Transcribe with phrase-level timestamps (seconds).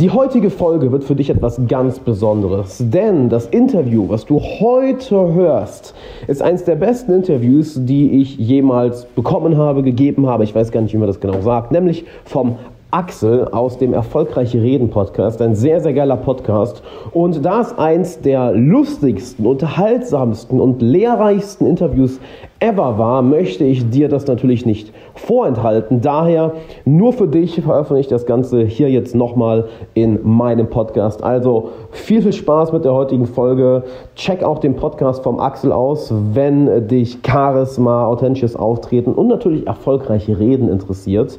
[0.00, 5.34] Die heutige Folge wird für dich etwas ganz Besonderes, denn das Interview, was du heute
[5.34, 5.92] hörst,
[6.28, 10.44] ist eines der besten Interviews, die ich jemals bekommen habe, gegeben habe.
[10.44, 12.58] Ich weiß gar nicht, wie man das genau sagt, nämlich vom
[12.90, 16.82] Axel aus dem Erfolgreiche Reden Podcast, ein sehr, sehr geiler Podcast.
[17.12, 22.18] Und da es eins der lustigsten, unterhaltsamsten und lehrreichsten Interviews
[22.60, 26.00] ever war, möchte ich dir das natürlich nicht vorenthalten.
[26.00, 26.54] Daher
[26.86, 31.22] nur für dich veröffentliche ich das Ganze hier jetzt nochmal in meinem Podcast.
[31.22, 33.84] Also viel, viel Spaß mit der heutigen Folge.
[34.14, 40.38] Check auch den Podcast vom Axel aus, wenn dich Charisma, authentisches Auftreten und natürlich erfolgreiche
[40.38, 41.38] Reden interessiert.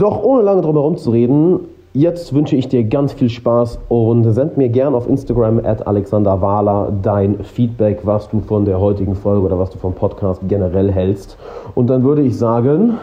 [0.00, 4.32] Doch ohne lange drum herum zu reden, jetzt wünsche ich dir ganz viel Spaß und
[4.32, 9.14] send mir gern auf Instagram at Alexander Wahler dein Feedback, was du von der heutigen
[9.14, 11.36] Folge oder was du vom Podcast generell hältst.
[11.74, 12.98] Und dann würde ich sagen,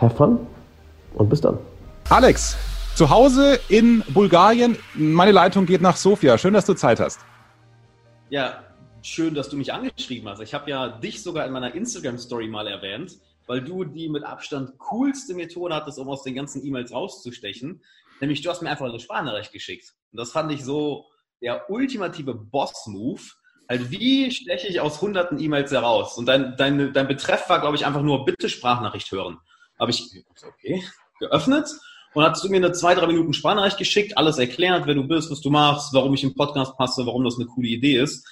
[0.00, 0.40] have fun
[1.14, 1.58] und bis dann.
[2.08, 2.56] Alex,
[2.96, 6.38] zu Hause in Bulgarien, meine Leitung geht nach Sofia.
[6.38, 7.20] Schön, dass du Zeit hast.
[8.30, 8.54] Ja,
[9.02, 10.42] schön, dass du mich angeschrieben hast.
[10.42, 13.12] Ich habe ja dich sogar in meiner Instagram-Story mal erwähnt
[13.50, 17.82] weil du die mit Abstand coolste Methode hattest, um aus den ganzen E-Mails rauszustechen.
[18.20, 19.92] Nämlich, du hast mir einfach eine Sprachnachricht geschickt.
[20.12, 21.06] Und das fand ich so
[21.42, 23.20] der ultimative Boss-Move.
[23.68, 26.16] Halt, wie steche ich aus hunderten E-Mails heraus?
[26.16, 29.38] Und dein, dein, dein Betreff war, glaube ich, einfach nur bitte Sprachnachricht hören.
[29.80, 30.84] Habe ich, okay,
[31.18, 31.68] geöffnet
[32.14, 35.28] und hast du mir eine zwei, drei Minuten Sprachnachricht geschickt, alles erklärt, wer du bist,
[35.28, 38.24] was du machst, warum ich im Podcast passe, warum das eine coole Idee ist.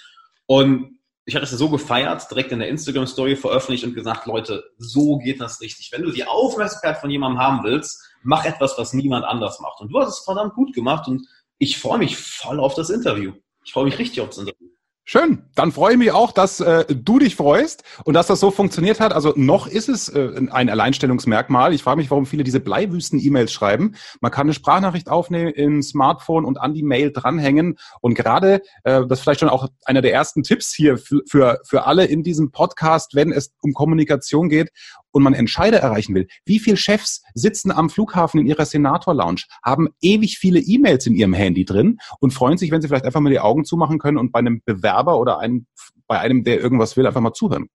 [0.46, 0.97] Und
[1.28, 5.42] ich hatte es so gefeiert, direkt in der Instagram-Story veröffentlicht und gesagt, Leute, so geht
[5.42, 5.92] das richtig.
[5.92, 9.78] Wenn du die Aufmerksamkeit von jemandem haben willst, mach etwas, was niemand anders macht.
[9.82, 13.34] Und du hast es verdammt gut gemacht und ich freue mich voll auf das Interview.
[13.62, 14.68] Ich freue mich richtig auf das Interview.
[15.10, 15.38] Schön.
[15.54, 19.00] Dann freue ich mich auch, dass äh, du dich freust und dass das so funktioniert
[19.00, 19.14] hat.
[19.14, 21.72] Also noch ist es äh, ein Alleinstellungsmerkmal.
[21.72, 23.94] Ich frage mich, warum viele diese Bleiwüsten-E-Mails schreiben.
[24.20, 27.78] Man kann eine Sprachnachricht aufnehmen im Smartphone und an die Mail dranhängen.
[28.02, 31.86] Und gerade, äh, das ist vielleicht schon auch einer der ersten Tipps hier für, für
[31.86, 34.72] alle in diesem Podcast, wenn es um Kommunikation geht
[35.12, 36.28] und man Entscheider erreichen will.
[36.44, 41.34] Wie viele Chefs sitzen am Flughafen in ihrer Senator-Lounge, haben ewig viele E-Mails in ihrem
[41.34, 44.32] Handy drin und freuen sich, wenn sie vielleicht einfach mal die Augen zumachen können und
[44.32, 45.66] bei einem Bewerber oder einem,
[46.06, 47.68] bei einem, der irgendwas will, einfach mal zuhören.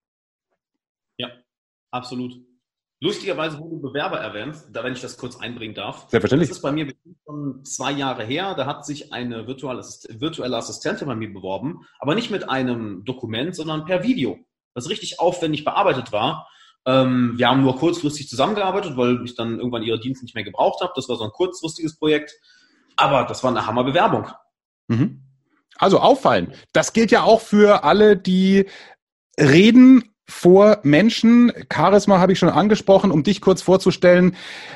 [1.17, 1.29] Ja,
[1.91, 2.39] absolut.
[2.99, 6.07] Lustigerweise, wo du Bewerber erwähnst, da wenn ich das kurz einbringen darf.
[6.09, 6.47] Selbstverständlich.
[6.47, 6.93] Das ist bei mir
[7.25, 8.55] schon zwei Jahre her.
[8.55, 13.83] Da hat sich eine virtuelle, Assistentin bei mir beworben, aber nicht mit einem Dokument, sondern
[13.83, 14.39] per Video,
[14.73, 16.47] das richtig aufwendig bearbeitet war.
[16.85, 20.81] Ähm, wir haben nur kurzfristig zusammengearbeitet, weil ich dann irgendwann ihre Dienste nicht mehr gebraucht
[20.81, 20.93] habe.
[20.95, 22.33] Das war so ein kurzfristiges Projekt.
[22.95, 24.27] Aber das war eine Hammerbewerbung.
[24.87, 25.21] Mhm.
[25.77, 26.53] Also auffallen.
[26.71, 28.65] Das gilt ja auch für alle, die
[29.39, 31.51] reden vor Menschen.
[31.71, 34.35] Charisma habe ich schon angesprochen, um dich kurz vorzustellen.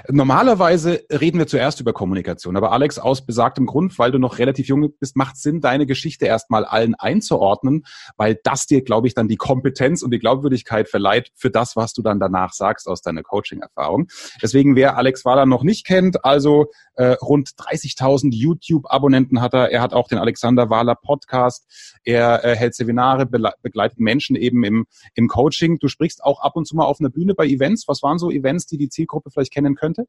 [0.10, 4.68] Normalerweise reden wir zuerst über Kommunikation, aber Alex, aus besagtem Grund, weil du noch relativ
[4.68, 7.86] jung bist, macht Sinn, deine Geschichte erstmal allen einzuordnen,
[8.18, 11.94] weil das dir, glaube ich, dann die Kompetenz und die Glaubwürdigkeit verleiht für das, was
[11.94, 14.08] du dann danach sagst aus deiner Coaching-Erfahrung.
[14.42, 19.72] Deswegen, wer Alex Wahler noch nicht kennt, also äh, rund 30.000 YouTube-Abonnenten hat er.
[19.72, 21.66] Er hat auch den Alexander Wahler Podcast.
[22.04, 25.78] Er äh, hält Seminare, begleitet Menschen eben im, im Coaching.
[25.78, 27.88] Du sprichst auch ab und zu mal auf einer Bühne bei Events.
[27.88, 30.06] Was waren so Events, die die Zielgruppe vielleicht kennen könnte?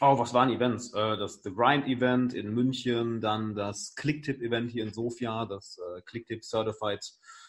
[0.00, 0.92] Oh, was waren Events?
[0.92, 5.78] Äh, das The Grind Event in München, dann das Clicktip Event hier in Sofia, das
[5.78, 7.00] äh, Clicktip Certified,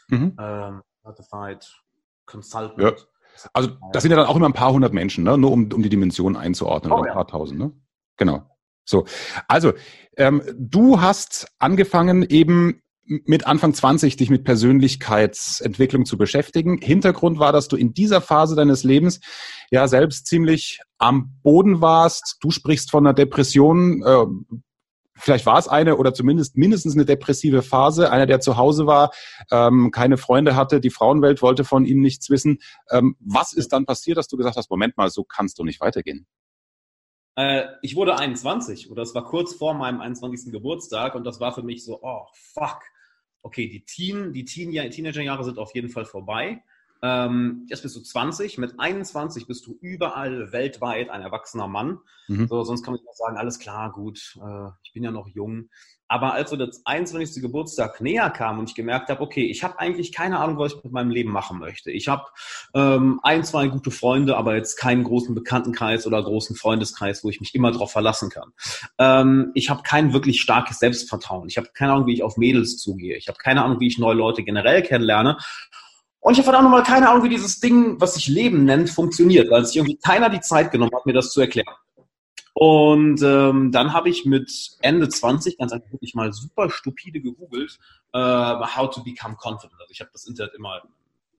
[0.09, 0.35] mhm.
[0.39, 1.67] ähm, Certified
[2.25, 2.79] Consultant.
[2.79, 2.93] Ja.
[3.53, 5.37] Also das sind ja dann auch immer ein paar hundert Menschen, ne?
[5.37, 7.59] nur um, um die Dimension einzuordnen, oh, oder ein paar tausend.
[7.59, 7.71] Ne?
[8.17, 8.43] Genau.
[8.83, 9.05] So,
[9.47, 9.73] also
[10.17, 16.77] ähm, du hast angefangen eben mit Anfang 20 dich mit Persönlichkeitsentwicklung zu beschäftigen.
[16.77, 19.19] Hintergrund war, dass du in dieser Phase deines Lebens
[19.71, 22.37] ja selbst ziemlich am Boden warst.
[22.41, 24.03] Du sprichst von einer Depression.
[24.03, 24.25] Äh,
[25.15, 28.11] vielleicht war es eine oder zumindest mindestens eine depressive Phase.
[28.11, 29.11] Einer, der zu Hause war,
[29.49, 32.59] ähm, keine Freunde hatte, die Frauenwelt wollte von ihm nichts wissen.
[32.91, 35.81] Ähm, was ist dann passiert, dass du gesagt hast, Moment mal, so kannst du nicht
[35.81, 36.27] weitergehen?
[37.35, 40.51] Äh, ich wurde 21 oder es war kurz vor meinem 21.
[40.51, 42.81] Geburtstag und das war für mich so, oh fuck,
[43.41, 46.63] okay, die, Teen, die Teen Teenagerjahre sind auf jeden Fall vorbei.
[47.01, 51.99] Ähm, jetzt bist du 20, mit 21 bist du überall weltweit ein erwachsener Mann.
[52.27, 52.47] Mhm.
[52.47, 55.69] So, sonst kann man sagen, alles klar, gut, äh, ich bin ja noch jung.
[56.11, 57.41] Aber als so der 21.
[57.41, 60.83] Geburtstag näher kam und ich gemerkt habe, okay, ich habe eigentlich keine Ahnung, was ich
[60.83, 61.91] mit meinem Leben machen möchte.
[61.91, 62.25] Ich habe
[62.73, 67.39] ähm, ein, zwei gute Freunde, aber jetzt keinen großen Bekanntenkreis oder großen Freundeskreis, wo ich
[67.39, 68.51] mich immer drauf verlassen kann.
[68.97, 71.47] Ähm, ich habe kein wirklich starkes Selbstvertrauen.
[71.47, 73.15] Ich habe keine Ahnung, wie ich auf Mädels zugehe.
[73.15, 75.37] Ich habe keine Ahnung, wie ich neue Leute generell kennenlerne.
[76.21, 79.49] Und ich habe verdammt nochmal keine Ahnung, wie dieses Ding, was sich Leben nennt, funktioniert,
[79.49, 81.73] weil sich irgendwie keiner die Zeit genommen hat, mir das zu erklären.
[82.53, 84.51] Und ähm, dann habe ich mit
[84.81, 87.79] Ende 20 ganz einfach wirklich mal super stupide gegoogelt,
[88.13, 89.79] äh, how to become confident.
[89.79, 90.81] Also ich habe das Internet immer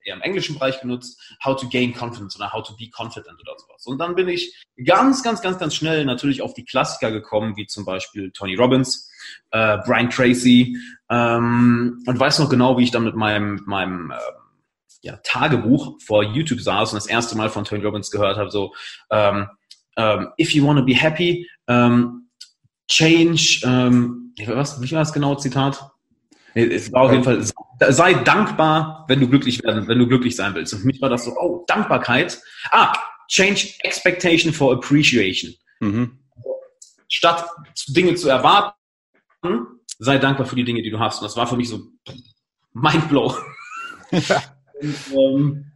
[0.02, 3.52] eher im englischen Bereich genutzt, how to gain confidence oder how to be confident oder
[3.58, 3.86] sowas.
[3.86, 7.66] Und dann bin ich ganz, ganz, ganz, ganz schnell natürlich auf die Klassiker gekommen, wie
[7.66, 9.10] zum Beispiel Tony Robbins,
[9.50, 10.78] äh, Brian Tracy
[11.10, 14.16] ähm, und weiß noch genau, wie ich dann mit meinem, meinem äh,
[15.02, 18.75] ja, Tagebuch vor YouTube saß und das erste Mal von Tony Robbins gehört habe, so
[19.10, 19.48] ähm,
[19.96, 22.28] um, if you want to be happy, um,
[22.88, 25.81] change, um, was, wie war das genau Zitat?
[26.54, 27.44] Es war auf jeden Fall,
[27.90, 30.72] sei dankbar, wenn du glücklich werden, wenn du glücklich sein willst.
[30.72, 32.40] Und für mich war das so, oh, Dankbarkeit.
[32.70, 32.92] Ah,
[33.28, 35.54] change expectation for appreciation.
[35.78, 36.19] Mhm.
[37.08, 37.46] Statt
[37.88, 38.75] Dinge zu erwarten,
[39.98, 41.20] sei dankbar für die Dinge, die du hast.
[41.20, 41.81] Und das war für mich so
[42.72, 43.37] mindblow.
[44.10, 44.42] Ja.
[44.80, 45.66] Und, ähm,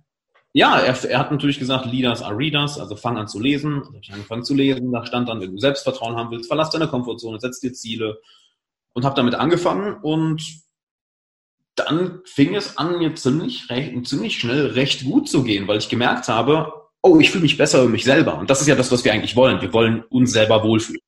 [0.53, 3.79] ja, er, er, hat natürlich gesagt, Leaders are Readers, also fang an zu lesen.
[3.79, 4.93] Also habe ich angefangen zu lesen.
[4.93, 8.21] Da stand dann, wenn du Selbstvertrauen haben willst, verlass deine Komfortzone, setz dir Ziele
[8.93, 10.43] und habe damit angefangen und
[11.75, 15.89] dann fing es an, mir ziemlich, recht, ziemlich schnell recht gut zu gehen, weil ich
[15.89, 16.73] gemerkt habe,
[17.03, 18.39] oh, ich fühle mich besser über mich selber.
[18.39, 19.61] Und das ist ja das, was wir eigentlich wollen.
[19.61, 21.01] Wir wollen uns selber wohlfühlen.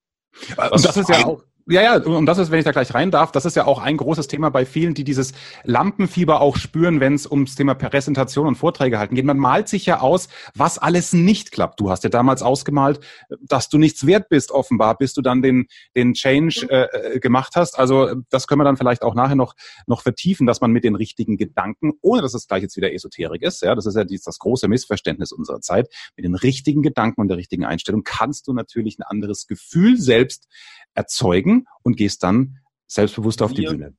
[0.57, 3.11] Was das ist ja auch ja, ja, und das ist, wenn ich da gleich rein
[3.11, 5.33] darf, das ist ja auch ein großes Thema bei vielen, die dieses
[5.65, 9.25] Lampenfieber auch spüren, wenn es ums Thema Präsentation und Vorträge halten geht.
[9.25, 11.81] Man malt sich ja aus, was alles nicht klappt.
[11.81, 13.01] Du hast ja damals ausgemalt,
[13.41, 17.55] dass du nichts wert bist, offenbar, bis du dann den, den Change äh, äh gemacht
[17.55, 17.77] hast.
[17.77, 19.53] Also das können wir dann vielleicht auch nachher noch,
[19.87, 23.41] noch vertiefen, dass man mit den richtigen Gedanken, ohne dass es gleich jetzt wieder Esoterik
[23.41, 27.19] ist, ja, das ist ja dies, das große Missverständnis unserer Zeit, mit den richtigen Gedanken
[27.19, 30.47] und der richtigen Einstellung kannst du natürlich ein anderes Gefühl selbst
[30.93, 33.95] erzeugen und gehst dann selbstbewusst auf die Bühne.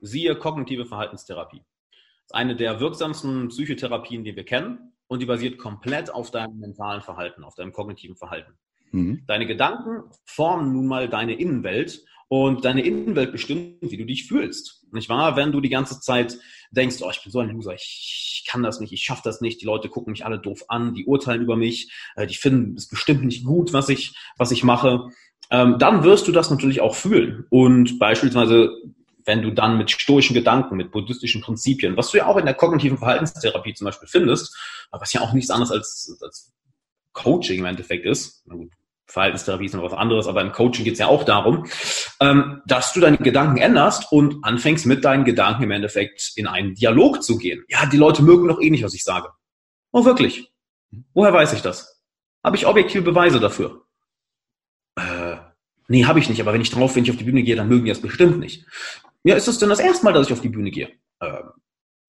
[0.00, 1.62] Siehe kognitive Verhaltenstherapie.
[1.90, 6.58] Das ist eine der wirksamsten Psychotherapien, die wir kennen und die basiert komplett auf deinem
[6.58, 8.58] mentalen Verhalten, auf deinem kognitiven Verhalten.
[8.92, 9.24] Mhm.
[9.26, 14.86] Deine Gedanken formen nun mal deine Innenwelt und deine Innenwelt bestimmt, wie du dich fühlst.
[14.90, 15.36] Nicht wahr?
[15.36, 16.38] Wenn du die ganze Zeit
[16.70, 19.60] denkst, oh, ich bin so ein Loser, ich kann das nicht, ich schaffe das nicht,
[19.60, 22.88] die Leute gucken mich alle doof an, die urteilen über mich, äh, die finden es
[22.88, 25.08] bestimmt nicht gut, was ich, was ich mache,
[25.52, 27.46] ähm, dann wirst du das natürlich auch fühlen.
[27.50, 28.70] Und beispielsweise,
[29.24, 32.54] wenn du dann mit stoischen Gedanken, mit buddhistischen Prinzipien, was du ja auch in der
[32.54, 34.56] kognitiven Verhaltenstherapie zum Beispiel findest,
[34.90, 36.52] was ja auch nichts anderes als, als
[37.12, 38.44] Coaching im Endeffekt ist,
[39.06, 41.66] Verhaltenstherapie ist noch was anderes, aber im Coaching geht es ja auch darum,
[42.18, 46.74] ähm, dass du deine Gedanken änderst und anfängst mit deinen Gedanken im Endeffekt in einen
[46.74, 47.62] Dialog zu gehen.
[47.68, 49.28] Ja, die Leute mögen doch eh nicht, was ich sage.
[49.90, 50.50] Oh, wirklich?
[51.12, 52.02] Woher weiß ich das?
[52.42, 53.82] Habe ich objektive Beweise dafür?
[54.96, 55.31] Äh,
[55.92, 57.68] nee, habe ich nicht, aber wenn ich drauf, wenn ich auf die Bühne gehe, dann
[57.68, 58.66] mögen die das bestimmt nicht.
[59.24, 60.88] Ja, ist das denn das erste Mal, dass ich auf die Bühne gehe?
[61.20, 61.42] Äh,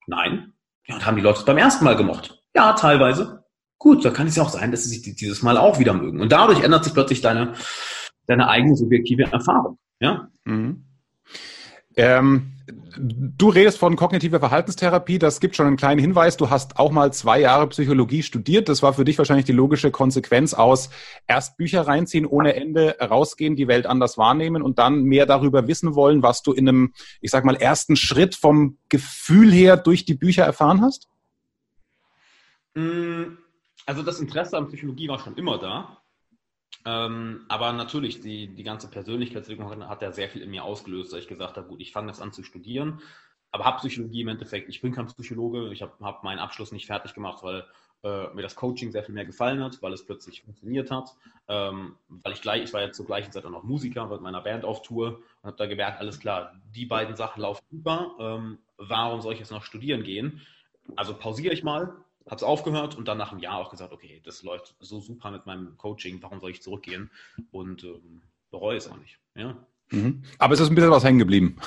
[0.07, 0.53] nein.
[0.87, 2.41] Ja, und haben die Leute es beim ersten Mal gemocht?
[2.55, 3.43] Ja, teilweise.
[3.77, 6.21] Gut, da kann es ja auch sein, dass sie sich dieses Mal auch wieder mögen.
[6.21, 7.53] Und dadurch ändert sich plötzlich deine,
[8.25, 9.77] deine eigene subjektive Erfahrung.
[9.99, 10.29] Ja?
[10.45, 10.85] Mhm.
[11.97, 12.52] Ähm,
[12.97, 15.19] du redest von kognitiver Verhaltenstherapie.
[15.19, 16.37] Das gibt schon einen kleinen Hinweis.
[16.37, 18.69] Du hast auch mal zwei Jahre Psychologie studiert.
[18.69, 20.89] Das war für dich wahrscheinlich die logische Konsequenz aus
[21.27, 25.95] erst Bücher reinziehen, ohne Ende rausgehen, die Welt anders wahrnehmen und dann mehr darüber wissen
[25.95, 30.15] wollen, was du in einem, ich sag mal, ersten Schritt vom Gefühl her durch die
[30.15, 31.07] Bücher erfahren hast?
[32.75, 33.37] Mm,
[33.85, 36.02] also das Interesse an Psychologie war schon immer da.
[36.85, 41.19] Ähm, aber natürlich, die, die ganze Persönlichkeitsentwicklung hat ja sehr viel in mir ausgelöst, dass
[41.19, 43.01] ich gesagt habe, gut, ich fange jetzt an zu studieren,
[43.51, 46.87] aber habe Psychologie im Endeffekt, ich bin kein Psychologe, ich habe hab meinen Abschluss nicht
[46.87, 47.63] fertig gemacht, weil
[48.03, 51.15] äh, mir das Coaching sehr viel mehr gefallen hat, weil es plötzlich funktioniert hat,
[51.47, 54.41] ähm, weil ich gleich, ich war ja zur gleichen Zeit auch noch Musiker mit meiner
[54.41, 58.57] Band auf Tour und habe da gemerkt, alles klar, die beiden Sachen laufen über, ähm,
[58.77, 60.41] warum soll ich jetzt noch studieren gehen?
[60.97, 64.21] Also pausiere ich mal, habe es aufgehört und dann nach einem Jahr auch gesagt, okay,
[64.23, 67.09] das läuft so super mit meinem Coaching, warum soll ich zurückgehen?
[67.51, 69.19] Und ähm, bereue es auch nicht.
[69.35, 69.57] Ja.
[69.89, 70.23] Mhm.
[70.37, 71.57] Aber es ist ein bisschen was hängen geblieben.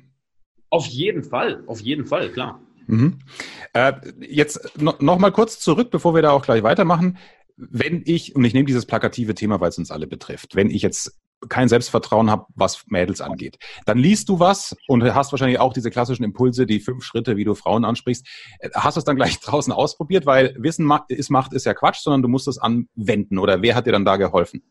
[0.70, 2.60] auf jeden Fall, auf jeden Fall, klar.
[2.86, 3.18] Mhm.
[3.72, 7.18] Äh, jetzt no, noch mal kurz zurück, bevor wir da auch gleich weitermachen.
[7.56, 10.82] Wenn ich, und ich nehme dieses plakative Thema, weil es uns alle betrifft, wenn ich
[10.82, 13.58] jetzt kein Selbstvertrauen habe, was Mädels angeht.
[13.86, 17.44] Dann liest du was und hast wahrscheinlich auch diese klassischen Impulse, die fünf Schritte, wie
[17.44, 18.26] du Frauen ansprichst.
[18.74, 22.22] Hast du es dann gleich draußen ausprobiert, weil Wissen ist Macht ist ja Quatsch, sondern
[22.22, 23.38] du musst es anwenden.
[23.38, 24.62] Oder wer hat dir dann da geholfen?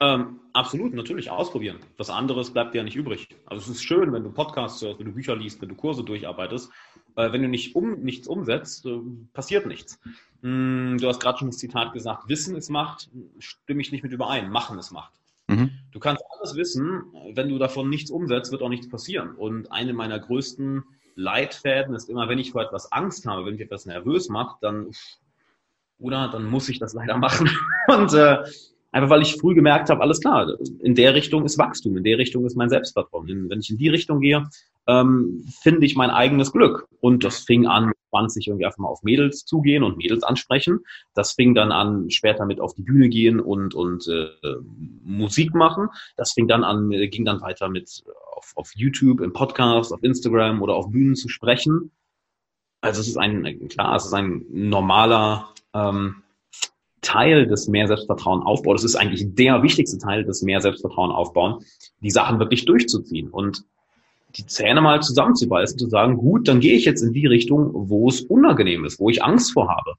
[0.00, 1.78] Ähm, absolut, natürlich ausprobieren.
[1.96, 3.28] Was anderes bleibt dir ja nicht übrig.
[3.46, 6.02] Also es ist schön, wenn du Podcasts hörst, wenn du Bücher liest, wenn du Kurse
[6.02, 6.72] durcharbeitest.
[7.16, 9.00] Äh, wenn du nicht um, nichts umsetzt, äh,
[9.32, 10.00] passiert nichts.
[10.42, 14.12] Mm, du hast gerade schon das Zitat gesagt, Wissen ist Macht, stimme ich nicht mit
[14.12, 15.12] überein, Machen ist Macht.
[15.48, 15.70] Mhm.
[15.90, 17.04] Du kannst alles wissen,
[17.34, 19.34] wenn du davon nichts umsetzt, wird auch nichts passieren.
[19.34, 23.62] Und eine meiner größten Leitfäden ist immer, wenn ich vor etwas Angst habe, wenn mich
[23.62, 24.90] etwas nervös macht, dann,
[25.98, 27.50] oder dann muss ich das leider machen.
[27.88, 28.38] Und äh,
[28.92, 32.18] Einfach weil ich früh gemerkt habe, alles klar, in der Richtung ist Wachstum, in der
[32.18, 33.48] Richtung ist mein Selbstvertrauen.
[33.48, 34.44] Wenn ich in die Richtung gehe,
[34.86, 36.86] ähm, finde ich mein eigenes Glück.
[37.00, 40.80] Und das fing an, 20 irgendwie einfach mal auf Mädels zugehen und Mädels ansprechen.
[41.14, 44.28] Das fing dann an, später mit auf die Bühne gehen und, und äh,
[45.02, 45.88] Musik machen.
[46.16, 48.04] Das fing dann an, ging dann weiter mit
[48.36, 51.90] auf, auf YouTube, im Podcast, auf Instagram oder auf Bühnen zu sprechen.
[52.82, 56.22] Also es ist ein, klar, es ist ein normaler ähm,
[57.02, 58.76] Teil des mehr Selbstvertrauen aufbauen.
[58.76, 61.64] Das ist eigentlich der wichtigste Teil des mehr Selbstvertrauen aufbauen,
[62.00, 63.64] die Sachen wirklich durchzuziehen und
[64.36, 68.08] die Zähne mal zusammenzubeißen, zu sagen, gut, dann gehe ich jetzt in die Richtung, wo
[68.08, 69.94] es unangenehm ist, wo ich Angst vor habe.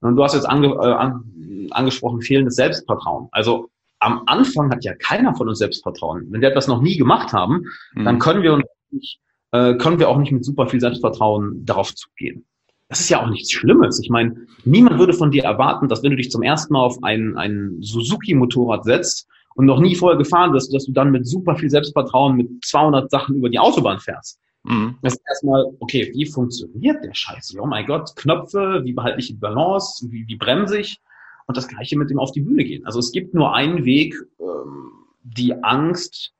[0.00, 3.28] Und du hast jetzt ange, äh, an, angesprochen, fehlendes Selbstvertrauen.
[3.32, 6.26] Also am Anfang hat ja keiner von uns Selbstvertrauen.
[6.30, 8.04] Wenn wir etwas noch nie gemacht haben, mhm.
[8.04, 9.20] dann können wir uns nicht,
[9.52, 12.46] äh, können wir auch nicht mit super viel Selbstvertrauen darauf zugehen.
[12.88, 14.00] Das ist ja auch nichts Schlimmes.
[14.00, 17.02] Ich meine, niemand würde von dir erwarten, dass wenn du dich zum ersten Mal auf
[17.02, 19.26] ein, ein Suzuki-Motorrad setzt
[19.56, 23.10] und noch nie vorher gefahren bist, dass du dann mit super viel Selbstvertrauen mit 200
[23.10, 24.38] Sachen über die Autobahn fährst.
[24.64, 24.98] Mhm.
[25.02, 27.56] Das ist erstmal, okay, wie funktioniert der Scheiß?
[27.60, 31.00] Oh mein Gott, Knöpfe, wie behalte ich die Balance, wie, wie bremse ich?
[31.46, 32.84] Und das Gleiche mit dem auf die Bühne gehen.
[32.86, 34.90] Also es gibt nur einen Weg, ähm,
[35.22, 36.32] die Angst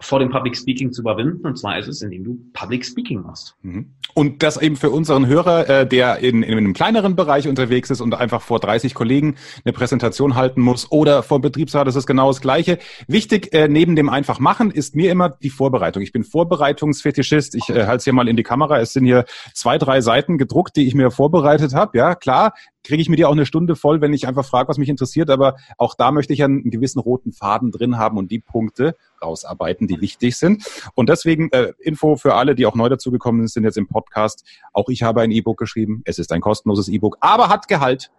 [0.00, 1.46] vor dem Public Speaking zu überwinden.
[1.46, 3.54] Und zwar ist es, indem du Public Speaking machst.
[3.62, 3.92] Mhm.
[4.14, 8.00] Und das eben für unseren Hörer, äh, der in, in einem kleineren Bereich unterwegs ist
[8.00, 12.06] und einfach vor 30 Kollegen eine Präsentation halten muss oder vor dem Betriebsrat, das ist
[12.06, 12.78] genau das Gleiche.
[13.08, 16.02] Wichtig äh, neben dem einfach machen ist mir immer die Vorbereitung.
[16.02, 17.54] Ich bin Vorbereitungsfetischist.
[17.54, 18.80] Ich äh, halte es hier mal in die Kamera.
[18.80, 21.96] Es sind hier zwei, drei Seiten gedruckt, die ich mir vorbereitet habe.
[21.96, 24.78] Ja, klar, kriege ich mir die auch eine Stunde voll, wenn ich einfach frage, was
[24.78, 25.30] mich interessiert.
[25.30, 29.86] Aber auch da möchte ich einen gewissen roten Faden drin haben und die Punkte rausarbeiten,
[29.86, 30.64] die wichtig sind.
[30.94, 34.44] Und deswegen äh, Info für alle, die auch neu dazugekommen sind jetzt im Podcast.
[34.72, 36.02] Auch ich habe ein E-Book geschrieben.
[36.04, 38.10] Es ist ein kostenloses E-Book, aber hat Gehalt.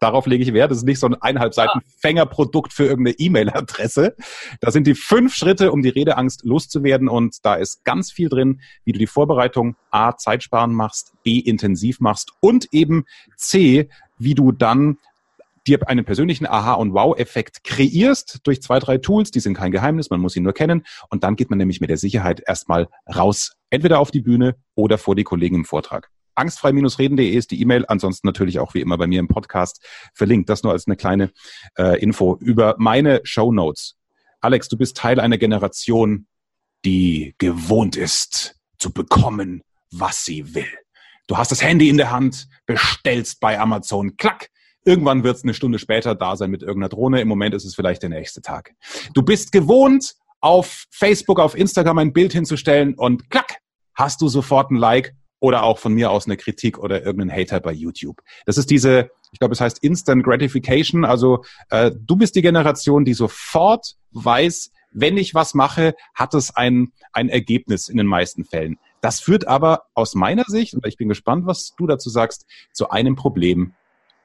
[0.00, 0.70] Darauf lege ich Wert.
[0.70, 4.14] Das ist nicht so ein eineinhalb Seiten Fängerprodukt für irgendeine E-Mail-Adresse.
[4.60, 7.08] Da sind die fünf Schritte, um die Redeangst loszuwerden.
[7.08, 12.00] Und da ist ganz viel drin, wie du die Vorbereitung A, Zeitsparen machst, B, intensiv
[12.00, 13.04] machst und eben
[13.36, 14.98] C, wie du dann
[15.66, 20.10] dir einen persönlichen Aha- und Wow-Effekt kreierst durch zwei, drei Tools, die sind kein Geheimnis,
[20.10, 23.52] man muss sie nur kennen und dann geht man nämlich mit der Sicherheit erstmal raus,
[23.70, 26.10] entweder auf die Bühne oder vor die Kollegen im Vortrag.
[26.38, 29.84] Angstfrei-reden.de ist die E-Mail, ansonsten natürlich auch wie immer bei mir im Podcast
[30.14, 30.48] verlinkt.
[30.48, 31.32] Das nur als eine kleine
[31.76, 33.96] äh, Info über meine Show Notes.
[34.40, 36.28] Alex, du bist Teil einer Generation,
[36.84, 40.78] die gewohnt ist zu bekommen, was sie will.
[41.28, 44.48] Du hast das Handy in der Hand, bestellst bei Amazon, klack.
[44.84, 47.20] Irgendwann wird es eine Stunde später da sein mit irgendeiner Drohne.
[47.20, 48.72] Im Moment ist es vielleicht der nächste Tag.
[49.12, 53.58] Du bist gewohnt, auf Facebook, auf Instagram ein Bild hinzustellen und klack,
[53.94, 57.60] hast du sofort ein Like oder auch von mir aus eine Kritik oder irgendeinen Hater
[57.60, 58.22] bei YouTube.
[58.46, 61.04] Das ist diese, ich glaube, es heißt Instant Gratification.
[61.04, 66.56] Also äh, du bist die Generation, die sofort weiß, wenn ich was mache, hat es
[66.56, 68.78] ein, ein Ergebnis in den meisten Fällen.
[69.00, 72.90] Das führt aber aus meiner Sicht, und ich bin gespannt, was du dazu sagst, zu
[72.90, 73.74] einem Problem.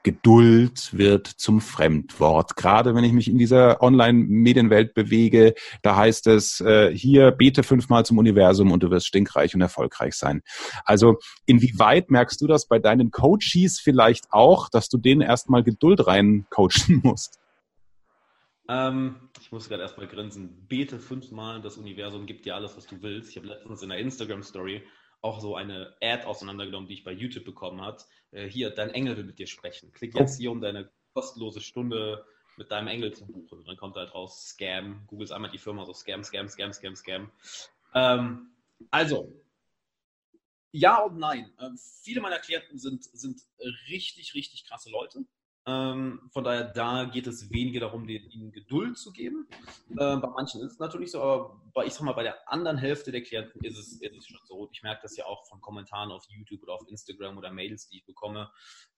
[0.04, 2.56] Geduld wird zum Fremdwort.
[2.56, 8.04] Gerade wenn ich mich in dieser Online-Medienwelt bewege, da heißt es, äh, hier bete fünfmal
[8.04, 10.42] zum Universum und du wirst stinkreich und erfolgreich sein.
[10.84, 11.16] Also
[11.46, 16.46] inwieweit merkst du das bei deinen Coaches vielleicht auch, dass du denen erstmal Geduld rein
[16.50, 17.40] coachen musst?
[18.68, 19.16] Ähm,
[19.54, 20.66] muss gerade erstmal grinsen.
[20.66, 23.30] Bete fünfmal, das Universum gibt dir alles, was du willst.
[23.30, 24.82] Ich habe letztens in der Instagram-Story
[25.20, 28.06] auch so eine Ad auseinandergenommen, die ich bei YouTube bekommen hat.
[28.32, 29.92] Äh, hier, dein Engel will mit dir sprechen.
[29.92, 33.58] Klick jetzt hier, um deine kostenlose Stunde mit deinem Engel zu buchen.
[33.58, 35.06] Und dann kommt halt raus Scam.
[35.06, 37.30] Googles einmal die Firma so Scam, Scam, Scam, Scam, Scam.
[37.94, 38.50] Ähm,
[38.90, 39.32] also,
[40.72, 41.52] ja und nein.
[41.60, 43.40] Ähm, viele meiner Klienten sind, sind
[43.88, 45.24] richtig, richtig krasse Leute.
[45.66, 49.48] Ähm, von daher, da geht es weniger darum, ihnen Geduld zu geben.
[49.98, 52.76] Ähm, bei manchen ist es natürlich so, aber bei, ich sag mal, bei der anderen
[52.76, 54.68] Hälfte der Klienten ist es, ist es schon so.
[54.72, 57.98] Ich merke das ja auch von Kommentaren auf YouTube oder auf Instagram oder Mails, die
[57.98, 58.50] ich bekomme,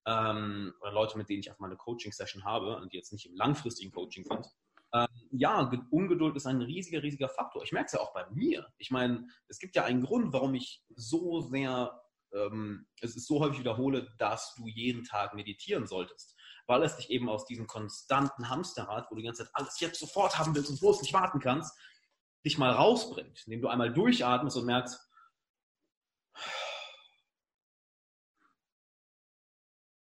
[0.07, 3.27] ähm, oder Leute, mit denen ich auch mal eine Coaching-Session habe und die jetzt nicht
[3.27, 4.47] im langfristigen Coaching sind.
[4.93, 7.63] Ähm, ja, Ungeduld ist ein riesiger, riesiger Faktor.
[7.63, 8.67] Ich merke es ja auch bei mir.
[8.79, 13.41] Ich meine, es gibt ja einen Grund, warum ich so sehr ähm, es ist so
[13.41, 16.36] häufig wiederhole, dass du jeden Tag meditieren solltest
[16.67, 20.01] weil es dich eben aus diesem konstanten Hamsterrad, wo du die ganze Zeit alles jetzt
[20.01, 21.77] sofort haben willst und bloß nicht warten kannst,
[22.45, 25.01] dich mal rausbringt, indem du einmal durchatmest und merkst,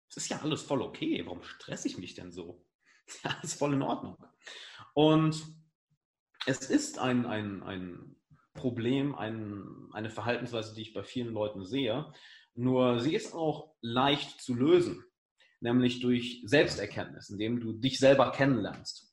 [0.09, 2.65] es ist ja alles voll okay, warum stresse ich mich denn so?
[3.23, 4.17] Ja, ist voll in Ordnung.
[4.95, 5.45] Und
[6.47, 8.17] es ist ein, ein, ein
[8.55, 12.13] Problem, ein, eine Verhaltensweise, die ich bei vielen Leuten sehe,
[12.55, 15.05] nur sie ist auch leicht zu lösen.
[15.65, 19.11] Nämlich durch Selbsterkenntnis, indem du dich selber kennenlernst.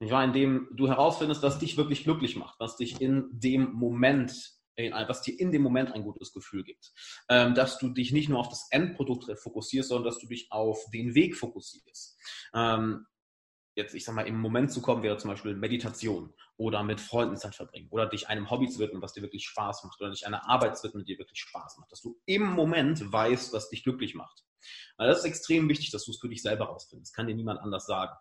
[0.00, 4.52] Ich war, indem du herausfindest, was dich wirklich glücklich macht, was dich in dem Moment,
[4.76, 6.92] was dir in dem Moment ein gutes Gefühl gibt.
[7.28, 10.84] Ähm, dass du dich nicht nur auf das Endprodukt fokussierst, sondern dass du dich auf
[10.92, 12.18] den Weg fokussierst.
[12.54, 13.06] Ähm,
[13.74, 17.36] jetzt, ich sag mal, im Moment zu kommen, wäre zum Beispiel Meditation oder mit Freunden
[17.36, 20.26] Zeit verbringen oder dich einem Hobby zu widmen, was dir wirklich Spaß macht oder dich
[20.26, 21.92] einer Arbeit zu widmen, die dir wirklich Spaß macht.
[21.92, 24.44] Dass du im Moment weißt, was dich glücklich macht.
[24.96, 27.10] Also das ist extrem wichtig, dass du es für dich selber rausfindest.
[27.10, 28.16] Das kann dir niemand anders sagen.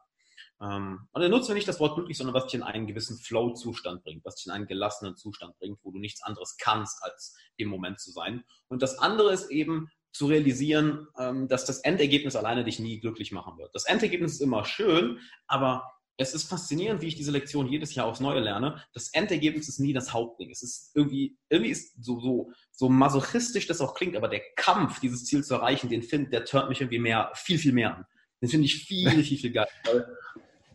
[0.62, 3.18] Ähm, und dann nutzen wir nicht das Wort glücklich, sondern was dich in einen gewissen
[3.18, 7.36] Flow-Zustand bringt, was dich in einen gelassenen Zustand bringt, wo du nichts anderes kannst, als
[7.58, 8.44] im Moment zu sein.
[8.68, 13.34] Und das andere ist eben zu realisieren, ähm, dass das Endergebnis alleine dich nie glücklich
[13.34, 13.76] machen wird.
[13.76, 18.06] Das Endergebnis ist immer schön, aber es ist faszinierend, wie ich diese Lektion jedes Jahr
[18.06, 18.82] aufs Neue lerne.
[18.94, 20.50] Das Endergebnis ist nie das Hauptding.
[20.50, 25.00] Es ist irgendwie, irgendwie ist so, so, so masochistisch das auch klingt, aber der Kampf,
[25.00, 28.06] dieses Ziel zu erreichen, den findet, der tört mich irgendwie mehr, viel, viel mehr an.
[28.42, 29.68] Den finde ich viel, viel, viel geil.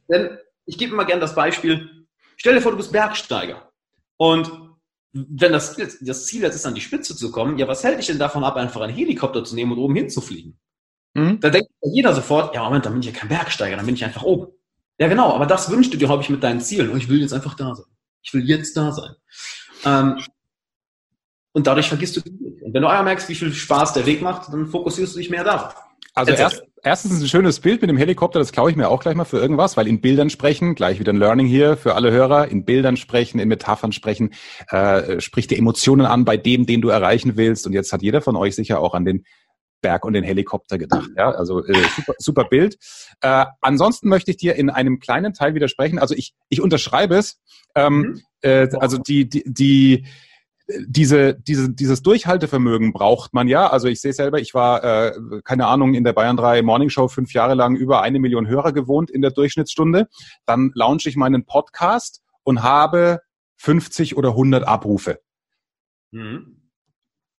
[0.08, 2.06] Denn ich gebe immer gerne das Beispiel,
[2.36, 3.72] stell dir vor, du bist Bergsteiger.
[4.18, 4.50] Und
[5.12, 8.06] wenn das, das Ziel jetzt ist, an die Spitze zu kommen, ja, was hält dich
[8.06, 10.58] denn davon ab, einfach einen Helikopter zu nehmen und oben hinzufliegen?
[11.14, 11.40] Mhm.
[11.40, 14.04] Da denkt jeder sofort, ja, Moment, dann bin ich ja kein Bergsteiger, dann bin ich
[14.04, 14.52] einfach oben.
[15.00, 16.90] Ja, genau, aber das wünschst du dir, glaube ich, mit deinen Zielen.
[16.90, 17.86] Und ich will jetzt einfach da sein.
[18.22, 19.14] Ich will jetzt da sein.
[19.86, 20.20] Ähm,
[21.52, 22.38] und dadurch vergisst du den.
[22.62, 25.30] Und wenn du einmal merkst, wie viel Spaß der Weg macht, dann fokussierst du dich
[25.30, 25.74] mehr darauf.
[26.12, 29.14] Also erst, erstens ein schönes Bild mit dem Helikopter, das klaue ich mir auch gleich
[29.14, 32.48] mal für irgendwas, weil in Bildern sprechen, gleich wieder ein Learning hier für alle Hörer,
[32.48, 34.34] in Bildern sprechen, in Metaphern sprechen,
[34.68, 37.66] äh, sprich die Emotionen an bei dem, den du erreichen willst.
[37.66, 39.24] Und jetzt hat jeder von euch sicher auch an den
[39.80, 41.10] Berg und den Helikopter gedacht.
[41.16, 42.76] Ja, also äh, super, super Bild.
[43.20, 45.98] Äh, ansonsten möchte ich dir in einem kleinen Teil widersprechen.
[45.98, 47.40] Also ich, ich unterschreibe es.
[47.74, 48.20] Ähm, mhm.
[48.42, 50.06] äh, also die, die, die
[50.86, 53.68] diese, diese, dieses Durchhaltevermögen braucht man ja.
[53.68, 55.12] Also ich sehe selber, ich war, äh,
[55.44, 58.72] keine Ahnung, in der Bayern 3 Morning Show fünf Jahre lang über eine Million Hörer
[58.72, 60.08] gewohnt in der Durchschnittsstunde.
[60.46, 63.20] Dann launche ich meinen Podcast und habe
[63.56, 65.20] 50 oder 100 Abrufe.
[66.12, 66.59] Mhm.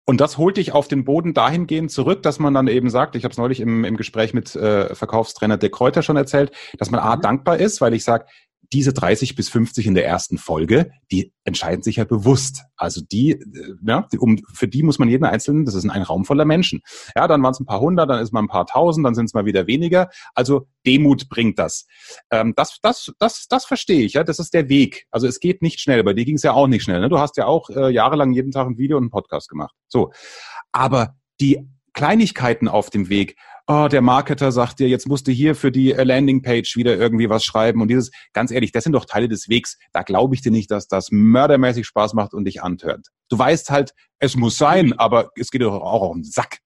[0.05, 3.23] Und das holt dich auf den Boden dahingehend zurück, dass man dann eben sagt, ich
[3.23, 6.99] habe es neulich im, im Gespräch mit äh, Verkaufstrainer De Kräuter schon erzählt, dass man
[6.99, 7.21] A, mhm.
[7.21, 8.25] dankbar ist, weil ich sage,
[8.73, 12.63] diese 30 bis 50 in der ersten Folge, die entscheiden sich ja bewusst.
[12.77, 16.25] Also die, äh, ja, um, für die muss man jeden einzelnen, das ist ein Raum
[16.25, 16.81] voller Menschen.
[17.15, 19.25] Ja, dann waren es ein paar hundert, dann ist man ein paar tausend, dann sind
[19.25, 20.09] es mal wieder weniger.
[20.33, 21.85] Also Demut bringt das.
[22.31, 24.13] Ähm, das, das, das, das verstehe ich.
[24.13, 25.05] Ja, das ist der Weg.
[25.11, 26.03] Also es geht nicht schnell.
[26.03, 27.01] Bei dir ging es ja auch nicht schnell.
[27.01, 27.09] Ne?
[27.09, 29.75] Du hast ja auch äh, jahrelang jeden Tag ein Video und einen Podcast gemacht.
[29.87, 30.11] So,
[30.71, 33.35] aber die Kleinigkeiten auf dem Weg,
[33.67, 37.29] oh, der Marketer sagt dir, jetzt musst du hier für die äh, Landingpage wieder irgendwie
[37.29, 37.81] was schreiben.
[37.81, 39.77] Und dieses, ganz ehrlich, das sind doch Teile des Wegs.
[39.93, 43.07] Da glaube ich dir nicht, dass das mördermäßig Spaß macht und dich antört.
[43.29, 46.59] Du weißt halt, es muss sein, aber es geht doch auch auf den Sack.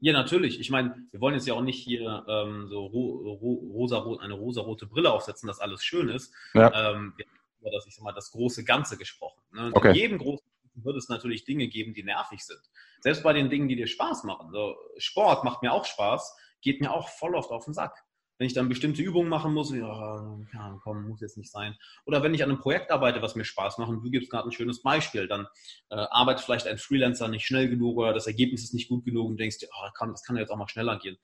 [0.00, 0.60] Ja, natürlich.
[0.60, 4.34] Ich meine, wir wollen jetzt ja auch nicht hier ähm, so ro ro rosa eine
[4.34, 6.34] rosarote Brille aufsetzen, dass alles schön ist.
[6.52, 6.66] Ja.
[6.66, 9.40] Ähm, wir haben über das, ich sag mal, das große Ganze gesprochen.
[9.52, 9.70] Ne?
[9.72, 9.88] Okay.
[9.90, 10.44] In jedem großen
[10.74, 12.60] wird es natürlich Dinge geben, die nervig sind.
[13.00, 14.50] Selbst bei den Dingen, die dir Spaß machen.
[14.52, 18.04] So, Sport macht mir auch Spaß, geht mir auch voll oft auf den Sack.
[18.36, 20.36] Wenn ich dann bestimmte Übungen machen muss, ja,
[20.82, 21.76] komm, muss jetzt nicht sein.
[22.04, 24.48] Oder wenn ich an einem Projekt arbeite, was mir Spaß macht, und du gibst gerade
[24.48, 25.46] ein schönes Beispiel, dann
[25.90, 29.28] äh, arbeitet vielleicht ein Freelancer nicht schnell genug oder das Ergebnis ist nicht gut genug
[29.28, 31.16] und denkst dir, oh, das kann jetzt auch mal schneller gehen.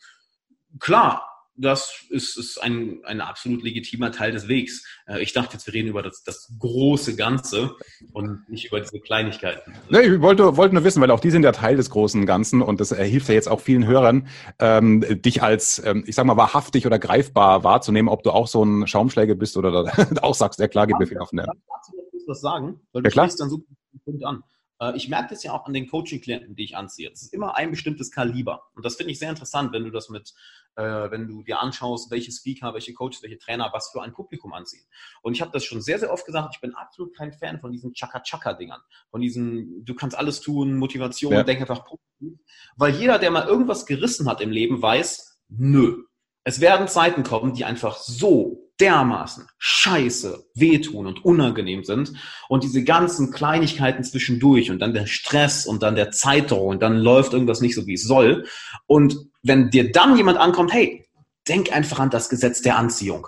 [0.79, 4.85] Klar, das ist, ist ein, ein absolut legitimer Teil des Wegs.
[5.07, 7.77] Äh, ich dachte jetzt, wir reden über das, das große Ganze
[8.13, 9.75] und nicht über diese Kleinigkeiten.
[9.91, 12.63] Nee, ich wollte, wollte nur wissen, weil auch die sind ja Teil des großen Ganzen
[12.63, 16.37] und das hilft ja jetzt auch vielen Hörern, ähm, dich als, ähm, ich sag mal,
[16.37, 20.69] wahrhaftig oder greifbar wahrzunehmen, ob du auch so ein Schaumschläger bist oder auch sagst, ja
[20.69, 21.63] klar, gib mir viel auf den Nerven.
[21.69, 21.93] Dazu
[22.27, 23.65] was sagen, weil du ja, dann super
[24.05, 24.43] Punkt an.
[24.81, 27.11] Äh, ich merke das ja auch an den Coaching-Klienten, die ich anziehe.
[27.13, 28.63] Es ist immer ein bestimmtes Kaliber.
[28.75, 30.35] Und das finde ich sehr interessant, wenn du das mit, äh,
[30.77, 34.85] wenn du dir anschaust, welche Speaker, welche Coaches, welche Trainer, was für ein Publikum anziehen.
[35.23, 37.73] Und ich habe das schon sehr, sehr oft gesagt, ich bin absolut kein Fan von
[37.73, 38.81] diesen Chaka-Chaka-Dingern.
[39.11, 41.43] Von diesen, du kannst alles tun, Motivation, ja.
[41.43, 42.39] denk einfach positiv.
[42.77, 46.05] Weil jeder, der mal irgendwas gerissen hat im Leben, weiß, nö.
[46.45, 52.13] Es werden Zeiten kommen, die einfach so dermaßen scheiße, wehtun und unangenehm sind
[52.49, 56.97] und diese ganzen Kleinigkeiten zwischendurch und dann der Stress und dann der Zeitdruck und dann
[56.97, 58.47] läuft irgendwas nicht so, wie es soll.
[58.87, 61.07] Und wenn dir dann jemand ankommt, hey,
[61.47, 63.27] denk einfach an das Gesetz der Anziehung.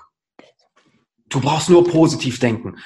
[1.28, 2.78] Du brauchst nur positiv denken.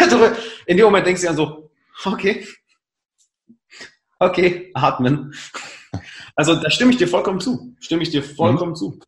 [0.66, 1.70] In dem Moment denkst du ja so,
[2.04, 2.46] okay,
[4.18, 5.32] okay, atmen.
[6.34, 7.76] Also da stimme ich dir vollkommen zu.
[7.78, 8.76] Stimme ich dir vollkommen mhm.
[8.76, 8.98] zu.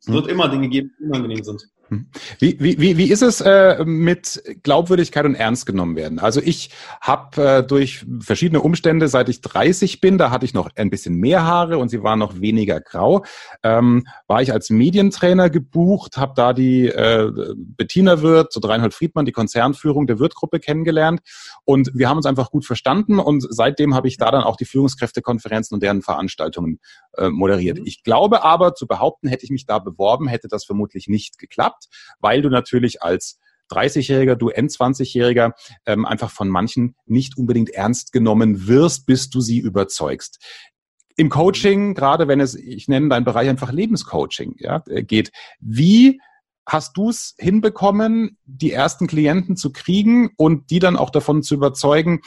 [0.00, 0.30] Es wird mhm.
[0.30, 1.66] immer Dinge geben, die unangenehm sind.
[1.88, 2.06] Hm.
[2.38, 6.18] Wie, wie, wie ist es äh, mit Glaubwürdigkeit und Ernst genommen werden?
[6.18, 6.70] Also ich
[7.00, 11.16] habe äh, durch verschiedene Umstände, seit ich 30 bin, da hatte ich noch ein bisschen
[11.16, 13.24] mehr Haare und sie waren noch weniger grau,
[13.62, 19.26] ähm, war ich als Medientrainer gebucht, habe da die äh, Bettina Wirth, so Reinhold Friedmann,
[19.26, 21.20] die Konzernführung der Wirth-Gruppe kennengelernt
[21.64, 24.64] und wir haben uns einfach gut verstanden und seitdem habe ich da dann auch die
[24.64, 26.80] Führungskräftekonferenzen und deren Veranstaltungen
[27.16, 27.78] äh, moderiert.
[27.78, 27.86] Mhm.
[27.86, 31.73] Ich glaube aber, zu behaupten, hätte ich mich da beworben, hätte das vermutlich nicht geklappt,
[32.20, 33.38] weil du natürlich als
[33.70, 35.52] 30-Jähriger, du N20-Jähriger,
[35.86, 40.38] ähm, einfach von manchen nicht unbedingt ernst genommen wirst, bis du sie überzeugst.
[41.16, 46.20] Im Coaching, gerade wenn es, ich nenne deinen Bereich einfach Lebenscoaching, ja, äh, geht, wie
[46.66, 51.54] hast du es hinbekommen, die ersten Klienten zu kriegen und die dann auch davon zu
[51.54, 52.22] überzeugen,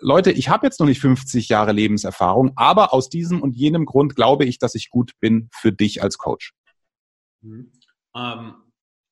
[0.00, 4.16] Leute, ich habe jetzt noch nicht 50 Jahre Lebenserfahrung, aber aus diesem und jenem Grund
[4.16, 6.54] glaube ich, dass ich gut bin für dich als Coach.
[7.40, 7.70] Mhm.
[8.16, 8.54] Ähm,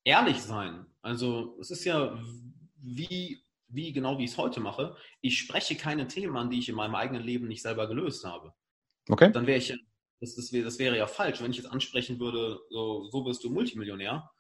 [0.04, 0.86] ehrlich sein.
[1.02, 2.18] Also es ist ja
[2.76, 4.96] wie, wie genau wie ich es heute mache.
[5.20, 8.52] Ich spreche keine Themen an, die ich in meinem eigenen Leben nicht selber gelöst habe.
[9.08, 9.32] Okay.
[9.32, 9.74] Dann wäre ich,
[10.20, 11.40] das, das, wäre, das wäre ja falsch.
[11.42, 14.30] Wenn ich jetzt ansprechen würde, so, so wirst du Multimillionär,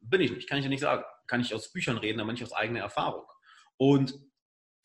[0.00, 1.04] bin ich nicht, kann ich ja nicht sagen.
[1.26, 3.24] Kann ich aus Büchern reden, aber nicht aus eigener Erfahrung.
[3.78, 4.20] Und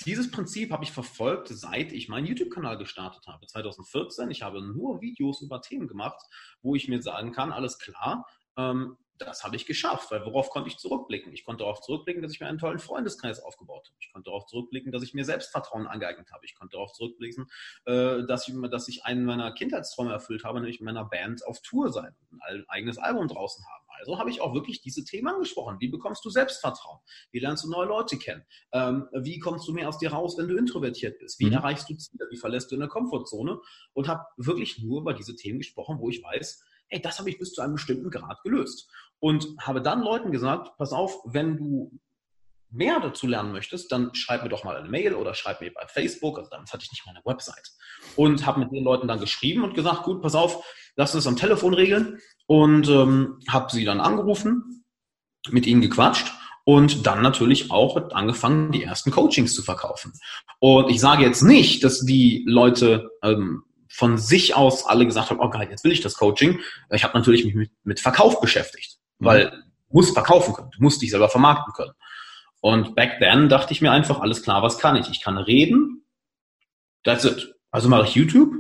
[0.06, 3.45] dieses Prinzip habe ich verfolgt, seit ich meinen YouTube-Kanal gestartet habe.
[3.45, 4.32] 2014.
[4.32, 6.19] Ich habe nur Videos über Themen gemacht,
[6.63, 8.26] wo ich mir sagen kann, alles klar,
[8.58, 11.31] ähm, das habe ich geschafft, weil worauf konnte ich zurückblicken?
[11.34, 13.97] Ich konnte darauf zurückblicken, dass ich mir einen tollen Freundeskreis aufgebaut habe.
[13.99, 16.45] Ich konnte darauf zurückblicken, dass ich mir Selbstvertrauen angeeignet habe.
[16.45, 17.49] Ich konnte darauf zurückblicken,
[17.86, 21.62] äh, dass ich, dass ich einen meiner Kindheitsträume erfüllt habe, nämlich in meiner Band auf
[21.62, 23.81] Tour sein und ein eigenes Album draußen haben.
[24.01, 25.77] Also habe ich auch wirklich diese Themen angesprochen.
[25.79, 26.99] Wie bekommst du Selbstvertrauen?
[27.31, 28.43] Wie lernst du neue Leute kennen?
[28.71, 31.39] Ähm, wie kommst du mehr aus dir raus, wenn du introvertiert bist?
[31.39, 31.53] Wie mhm.
[31.53, 32.25] erreichst du Ziele?
[32.31, 33.60] Wie verlässt du eine Komfortzone?
[33.93, 37.39] Und habe wirklich nur über diese Themen gesprochen, wo ich weiß, hey, das habe ich
[37.39, 38.89] bis zu einem bestimmten Grad gelöst.
[39.19, 41.91] Und habe dann Leuten gesagt, pass auf, wenn du
[42.69, 45.86] mehr dazu lernen möchtest, dann schreib mir doch mal eine Mail oder schreib mir bei
[45.88, 47.69] Facebook, also damals hatte ich nicht meine Website.
[48.15, 50.63] Und habe mit den Leuten dann geschrieben und gesagt, gut, pass auf,
[50.95, 52.19] lass uns am Telefon regeln.
[52.47, 54.86] Und ähm, habe sie dann angerufen,
[55.49, 56.32] mit ihnen gequatscht
[56.63, 60.13] und dann natürlich auch angefangen, die ersten Coachings zu verkaufen.
[60.60, 65.39] Und ich sage jetzt nicht, dass die Leute ähm, von sich aus alle gesagt haben,
[65.39, 66.60] oh geil, jetzt will ich das Coaching.
[66.91, 69.25] Ich habe natürlich mich mit, mit Verkauf beschäftigt, mhm.
[69.25, 69.58] weil du
[69.91, 71.93] musst verkaufen können, du musst dich selber vermarkten können.
[72.62, 75.10] Und back then dachte ich mir einfach, alles klar, was kann ich?
[75.10, 76.06] Ich kann reden,
[77.04, 77.56] that's it.
[77.71, 78.54] Also mache ich YouTube,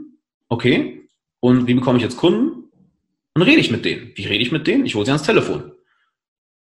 [0.49, 1.07] okay.
[1.39, 2.69] Und wie bekomme ich jetzt Kunden?
[3.33, 4.11] Dann rede ich mit denen.
[4.15, 4.85] Wie rede ich mit denen?
[4.85, 5.71] Ich hole sie ans Telefon.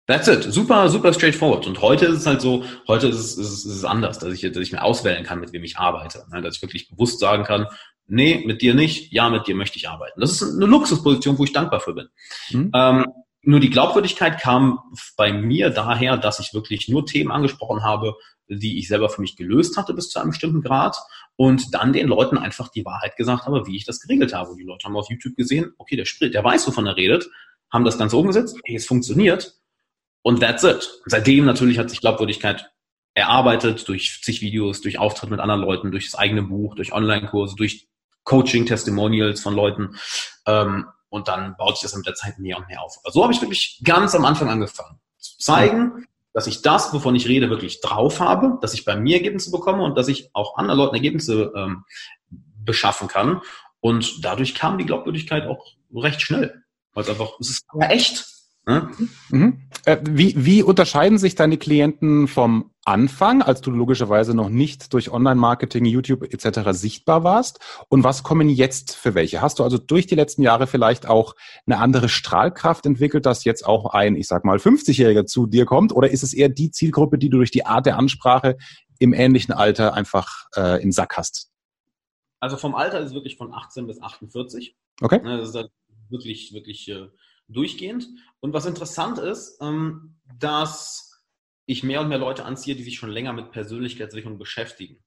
[0.07, 0.43] That's it.
[0.43, 1.67] Super, super straightforward.
[1.67, 4.33] Und heute ist es halt so, heute ist es, ist es, ist es anders, dass
[4.33, 6.25] ich, dass ich mir auswählen kann, mit wem ich arbeite.
[6.31, 6.41] Ne?
[6.41, 7.67] Dass ich wirklich bewusst sagen kann,
[8.07, 10.19] nee, mit dir nicht, ja, mit dir möchte ich arbeiten.
[10.19, 12.09] Das ist eine Luxusposition, wo ich dankbar für bin.
[12.51, 12.71] Mhm.
[12.73, 13.05] Ähm,
[13.43, 14.79] nur die Glaubwürdigkeit kam
[15.15, 18.15] bei mir daher, dass ich wirklich nur Themen angesprochen habe,
[18.49, 20.97] die ich selber für mich gelöst hatte bis zu einem bestimmten Grad
[21.35, 24.51] und dann den Leuten einfach die Wahrheit gesagt habe, wie ich das geregelt habe.
[24.51, 27.29] Und die Leute haben auf YouTube gesehen, okay, der spricht, der weiß, wovon er redet,
[27.71, 29.53] haben das Ganze umgesetzt, hey, es funktioniert
[30.21, 30.89] und that's it.
[31.03, 32.69] Und seitdem natürlich hat sich Glaubwürdigkeit
[33.13, 37.55] erarbeitet durch zig Videos, durch Auftritt mit anderen Leuten, durch das eigene Buch, durch Online-Kurse,
[37.55, 37.87] durch
[38.27, 39.97] Coaching-Testimonials von Leuten.
[40.45, 42.97] Ähm, und dann baut sich das mit der Zeit mehr und mehr auf.
[43.01, 44.99] Aber so habe ich wirklich ganz am Anfang angefangen.
[45.17, 49.15] Zu zeigen, dass ich das, wovon ich rede, wirklich drauf habe, dass ich bei mir
[49.15, 51.85] Ergebnisse bekomme und dass ich auch anderen Leuten Ergebnisse ähm,
[52.29, 53.41] beschaffen kann.
[53.79, 56.63] Und dadurch kam die Glaubwürdigkeit auch recht schnell.
[56.93, 58.25] Weil es einfach, es ist ja echt.
[58.67, 58.89] Ne?
[59.29, 59.61] Mhm.
[59.85, 65.09] Äh, wie, wie unterscheiden sich deine Klienten vom Anfang, als du logischerweise noch nicht durch
[65.09, 66.71] Online-Marketing, YouTube etc.
[66.71, 67.61] sichtbar warst?
[67.87, 69.41] Und was kommen jetzt für welche?
[69.41, 71.33] Hast du also durch die letzten Jahre vielleicht auch
[71.65, 75.95] eine andere Strahlkraft entwickelt, dass jetzt auch ein, ich sag mal, 50-Jähriger zu dir kommt?
[75.95, 78.57] Oder ist es eher die Zielgruppe, die du durch die Art der Ansprache
[78.99, 81.51] im ähnlichen Alter einfach äh, im Sack hast?
[82.41, 84.75] Also vom Alter ist es wirklich von 18 bis 48.
[84.99, 85.21] Okay.
[85.23, 85.71] Ne, das ist halt
[86.09, 87.07] wirklich, wirklich äh,
[87.47, 88.07] durchgehend.
[88.39, 91.23] Und was interessant ist, ähm, dass
[91.65, 95.03] ich mehr und mehr Leute anziehe, die sich schon länger mit Persönlichkeitsentwicklung beschäftigen.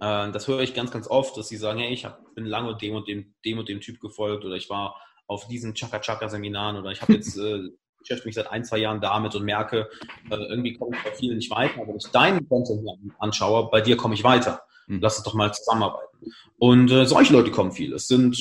[0.00, 2.94] Äh, das höre ich ganz, ganz oft, dass sie sagen, hey, ich bin lange dem
[2.94, 7.02] und dem, dem und dem Typ gefolgt oder ich war auf diesen Chaka-Chaka-Seminaren oder ich
[7.02, 7.60] habe jetzt äh,
[8.02, 9.88] beschäftige mich seit ein, zwei Jahren damit und merke,
[10.30, 13.80] äh, irgendwie komme ich bei vielen nicht weiter, aber wenn ich deinen Content anschaue, bei
[13.80, 14.62] dir komme ich weiter.
[14.88, 15.00] Mhm.
[15.00, 16.18] Lass uns doch mal zusammenarbeiten.
[16.58, 17.92] Und äh, solche Leute kommen viel.
[17.92, 18.36] Es sind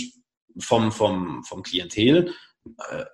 [0.60, 2.34] vom, vom, vom Klientel
[2.90, 3.06] äh,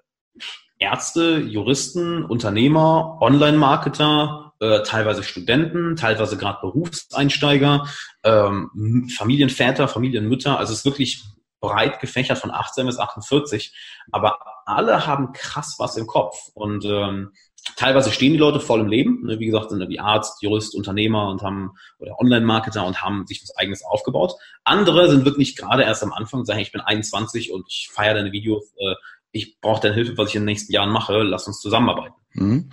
[0.79, 7.87] Ärzte, Juristen, Unternehmer, Online-Marketer, äh, teilweise Studenten, teilweise gerade Berufseinsteiger,
[8.23, 10.57] ähm, Familienväter, Familienmütter.
[10.57, 11.23] Also es ist wirklich
[11.59, 13.73] breit gefächert von 18 bis 48.
[14.11, 16.35] Aber alle haben krass was im Kopf.
[16.53, 17.31] Und ähm,
[17.75, 19.39] Teilweise stehen die Leute voll im Leben, ne?
[19.39, 23.55] wie gesagt, sind wie Arzt, Jurist, Unternehmer und haben oder Online-Marketer und haben sich was
[23.57, 24.33] eigenes aufgebaut.
[24.63, 28.15] Andere sind wirklich gerade erst am Anfang und sagen, ich bin 21 und ich feiere
[28.15, 28.95] deine Videos, äh,
[29.31, 32.15] ich brauche deine Hilfe, was ich in den nächsten Jahren mache, lass uns zusammenarbeiten.
[32.33, 32.69] Mhm.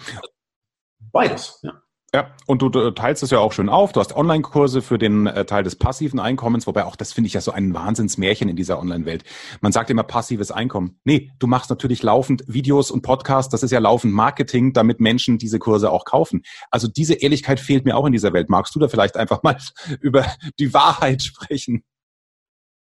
[1.13, 1.85] Beides, ja.
[2.15, 3.91] Ja, und du teilst es ja auch schön auf.
[3.91, 7.35] Du hast Online-Kurse für den äh, Teil des passiven Einkommens, wobei auch das finde ich
[7.35, 9.25] ja so ein Wahnsinnsmärchen in dieser Online-Welt.
[9.63, 11.01] Man sagt immer passives Einkommen.
[11.03, 15.39] Nee, du machst natürlich laufend Videos und Podcasts, das ist ja laufend Marketing, damit Menschen
[15.39, 16.45] diese Kurse auch kaufen.
[16.71, 18.49] Also diese Ehrlichkeit fehlt mir auch in dieser Welt.
[18.49, 19.59] Magst du da vielleicht einfach mal
[20.01, 20.25] über
[20.61, 21.83] die Wahrheit sprechen?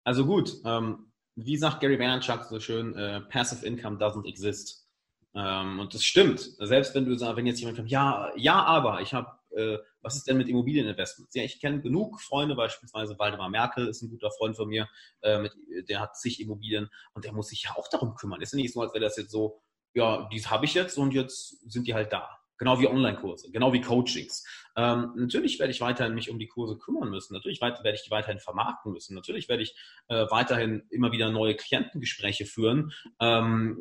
[0.04, 4.88] Also gut, ähm, wie sagt Gary Vaynerchuk so schön, äh, passive income doesn't exist.
[5.36, 6.40] Ähm, und das stimmt.
[6.60, 10.16] Selbst wenn du sagst, wenn jetzt jemand kommt, ja, ja, aber ich habe, äh, was
[10.16, 11.34] ist denn mit Immobilieninvestments?
[11.34, 14.88] Ja, ich kenne genug Freunde, beispielsweise Waldemar Merkel ist ein guter Freund von mir,
[15.22, 15.54] äh, mit,
[15.90, 18.42] der hat zig Immobilien und der muss sich ja auch darum kümmern.
[18.42, 19.60] Ist ja nicht so, als wäre das jetzt so,
[19.96, 22.30] ja, dies habe ich jetzt und jetzt sind die halt da.
[22.58, 24.46] Genau wie Online-Kurse, genau wie Coachings.
[24.76, 27.34] Ähm, natürlich werde ich weiterhin mich um die Kurse kümmern müssen.
[27.34, 29.16] Natürlich werde ich die weiterhin vermarkten müssen.
[29.16, 29.76] Natürlich werde ich
[30.08, 33.80] äh, weiterhin immer wieder neue Klientengespräche führen, ähm,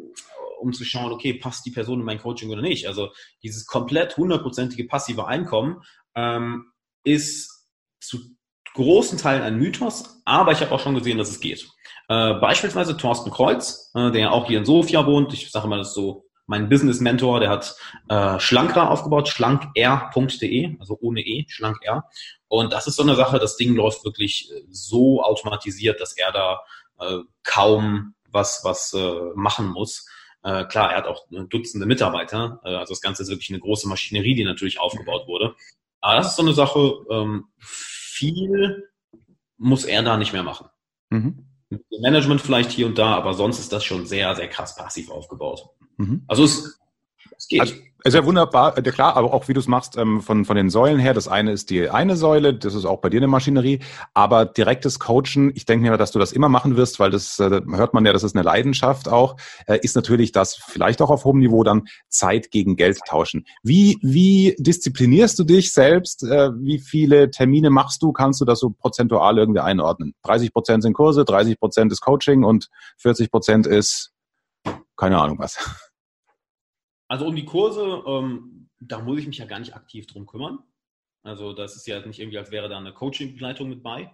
[0.61, 2.87] um zu schauen, okay, passt die Person in mein Coaching oder nicht.
[2.87, 3.11] Also
[3.42, 5.82] dieses komplett hundertprozentige passive Einkommen
[6.14, 6.72] ähm,
[7.04, 7.68] ist
[8.00, 8.18] zu
[8.74, 11.68] großen Teilen ein Mythos, aber ich habe auch schon gesehen, dass es geht.
[12.08, 15.32] Äh, beispielsweise Thorsten Kreuz, äh, der auch hier in Sofia wohnt.
[15.32, 17.76] Ich sage mal, das ist so mein Business-Mentor, der hat
[18.09, 22.05] äh, Schlankra aufgebaut, schlankr.de, also ohne E, schlankr.
[22.48, 26.33] Und das ist so eine Sache, das Ding läuft wirklich äh, so automatisiert, dass er
[26.33, 26.61] da
[27.00, 30.09] äh, kaum was, was äh, machen muss.
[30.42, 33.88] Äh, klar, er hat auch Dutzende Mitarbeiter, äh, also das Ganze ist wirklich eine große
[33.88, 35.55] Maschinerie, die natürlich aufgebaut wurde.
[36.00, 38.90] Aber das ist so eine Sache, ähm, viel
[39.57, 40.66] muss er da nicht mehr machen.
[41.11, 41.46] Mhm.
[42.00, 45.70] Management vielleicht hier und da, aber sonst ist das schon sehr, sehr krass passiv aufgebaut.
[46.03, 46.23] Mhm.
[46.27, 46.79] Also es,
[47.37, 47.61] es geht.
[47.61, 50.57] Also, ist ja wunderbar, ja klar, aber auch wie du es machst ähm, von, von
[50.57, 51.15] den Säulen her.
[51.15, 53.79] Das eine ist die eine Säule, das ist auch bei dir eine Maschinerie,
[54.12, 57.61] aber direktes Coachen, ich denke mir, dass du das immer machen wirst, weil das äh,
[57.71, 59.37] hört man ja, das ist eine Leidenschaft auch,
[59.69, 63.47] äh, ist natürlich das vielleicht auch auf hohem Niveau dann Zeit gegen Geld tauschen.
[63.62, 66.25] Wie, wie disziplinierst du dich selbst?
[66.25, 68.11] Äh, wie viele Termine machst du?
[68.11, 70.15] Kannst du das so prozentual irgendwie einordnen?
[70.25, 74.11] 30 Prozent sind Kurse, 30 Prozent ist Coaching und 40 Prozent ist
[74.97, 75.57] keine Ahnung was.
[77.12, 80.61] Also um die Kurse, ähm, da muss ich mich ja gar nicht aktiv drum kümmern.
[81.22, 84.11] Also das ist ja nicht irgendwie, als wäre da eine Coaching-Begleitung mit bei.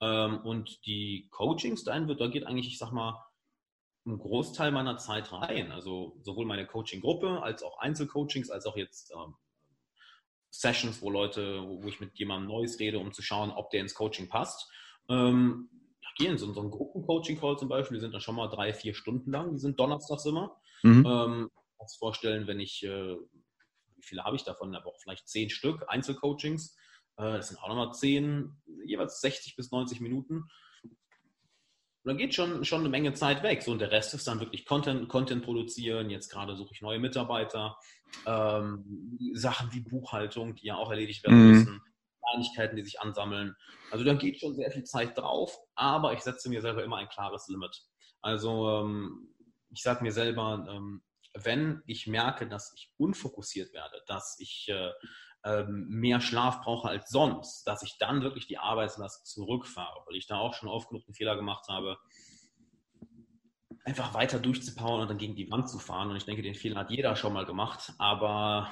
[0.00, 3.22] Ähm, und die Coachings, da, wird, da geht eigentlich, ich sag mal,
[4.06, 5.72] ein Großteil meiner Zeit rein.
[5.72, 9.34] Also sowohl meine Coaching-Gruppe als auch Einzelcoachings, als auch jetzt ähm,
[10.48, 13.92] Sessions, wo Leute, wo ich mit jemandem Neues rede, um zu schauen, ob der ins
[13.92, 14.70] Coaching passt.
[15.10, 15.68] Ähm,
[16.16, 16.38] gehen.
[16.38, 19.52] So, so ein Gruppencoaching-Call zum Beispiel, die sind dann schon mal drei, vier Stunden lang.
[19.52, 20.56] Die sind donnerstags immer.
[20.82, 21.06] Mhm.
[21.06, 21.50] Ähm,
[21.82, 24.98] kannst vorstellen, wenn ich, äh, wie viele habe ich davon in der Woche?
[25.02, 26.76] Vielleicht zehn Stück Einzelcoachings.
[27.16, 30.48] Äh, das sind auch nochmal zehn, jeweils 60 bis 90 Minuten.
[32.04, 33.62] Und dann geht schon, schon eine Menge Zeit weg.
[33.62, 36.10] So, und der Rest ist dann wirklich Content, Content produzieren.
[36.10, 37.76] Jetzt gerade suche ich neue Mitarbeiter.
[38.26, 41.50] Ähm, Sachen wie Buchhaltung, die ja auch erledigt werden mhm.
[41.50, 41.82] müssen.
[42.24, 43.56] Kleinigkeiten, die sich ansammeln.
[43.90, 47.08] Also dann geht schon sehr viel Zeit drauf, aber ich setze mir selber immer ein
[47.08, 47.82] klares Limit.
[48.20, 49.34] Also ähm,
[49.70, 51.02] ich sage mir selber, ähm,
[51.34, 54.90] wenn ich merke, dass ich unfokussiert werde, dass ich äh,
[55.44, 60.26] ähm, mehr Schlaf brauche als sonst, dass ich dann wirklich die Arbeitslast zurückfahre, weil ich
[60.26, 61.98] da auch schon oft genug einen Fehler gemacht habe,
[63.84, 66.10] einfach weiter durchzupowern und dann gegen die Wand zu fahren.
[66.10, 67.92] Und ich denke, den Fehler hat jeder schon mal gemacht.
[67.98, 68.70] Aber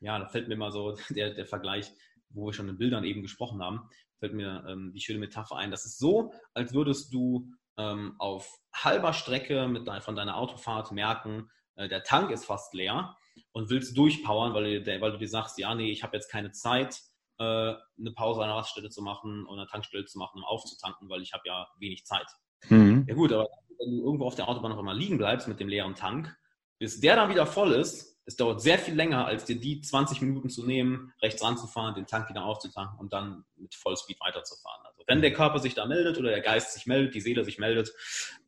[0.00, 1.90] ja, da fällt mir immer so der, der Vergleich,
[2.30, 5.70] wo wir schon in Bildern eben gesprochen haben, fällt mir ähm, die schöne Metapher ein.
[5.70, 10.92] Das ist so, als würdest du ähm, auf halber Strecke mit dein, von deiner Autofahrt
[10.92, 13.16] merken, der Tank ist fast leer
[13.52, 16.52] und willst durchpowern, weil du, weil du dir sagst, ja, nee, ich habe jetzt keine
[16.52, 17.00] Zeit,
[17.38, 21.08] äh, eine Pause an der Raststelle zu machen und eine Tankstelle zu machen, um aufzutanken,
[21.08, 22.26] weil ich habe ja wenig Zeit.
[22.68, 23.04] Mhm.
[23.08, 25.68] Ja gut, aber wenn du irgendwo auf der Autobahn noch einmal liegen bleibst mit dem
[25.68, 26.34] leeren Tank,
[26.78, 30.20] bis der dann wieder voll ist, es dauert sehr viel länger, als dir die 20
[30.20, 34.84] Minuten zu nehmen, rechts ranzufahren, den Tank wieder aufzutanken und dann mit Vollspeed weiterzufahren.
[34.84, 37.58] Also wenn der Körper sich da meldet oder der Geist sich meldet, die Seele sich
[37.58, 37.92] meldet,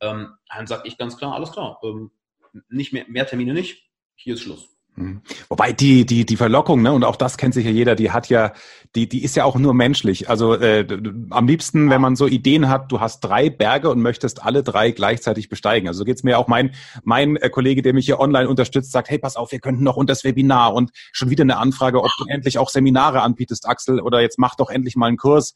[0.01, 2.11] ähm, dann sage ich ganz klar, alles klar, ähm,
[2.69, 4.78] nicht mehr, mehr Termine nicht, hier ist Schluss.
[4.99, 5.21] Mhm.
[5.47, 8.27] Wobei die, die, die Verlockung, ne, und auch das kennt sich ja jeder, die hat
[8.27, 8.51] ja,
[8.95, 10.29] die, die ist ja auch nur menschlich.
[10.29, 10.85] Also äh,
[11.29, 14.91] am liebsten, wenn man so Ideen hat, du hast drei Berge und möchtest alle drei
[14.91, 15.87] gleichzeitig besteigen.
[15.87, 19.09] Also so geht's mir auch mein, mein äh, Kollege, der mich hier online unterstützt, sagt,
[19.09, 22.11] hey, pass auf, wir könnten noch unter das Webinar und schon wieder eine Anfrage, ob
[22.17, 25.53] du endlich auch Seminare anbietest, Axel, oder jetzt mach doch endlich mal einen Kurs.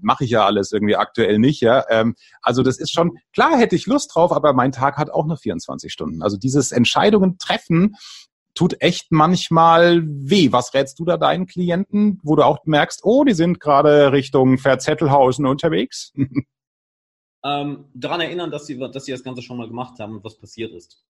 [0.00, 1.84] Mache ich ja alles irgendwie aktuell nicht, ja.
[1.90, 5.26] Ähm, also das ist schon, klar hätte ich Lust drauf, aber mein Tag hat auch
[5.26, 6.22] nur 24 Stunden.
[6.22, 7.96] Also dieses Entscheidungen treffen,
[8.56, 10.50] tut echt manchmal weh.
[10.50, 14.58] Was rätst du da deinen Klienten, wo du auch merkst, oh, die sind gerade Richtung
[14.58, 16.12] Verzettelhausen unterwegs?
[17.44, 20.38] ähm, daran erinnern, dass sie, dass sie das Ganze schon mal gemacht haben und was
[20.38, 21.04] passiert ist.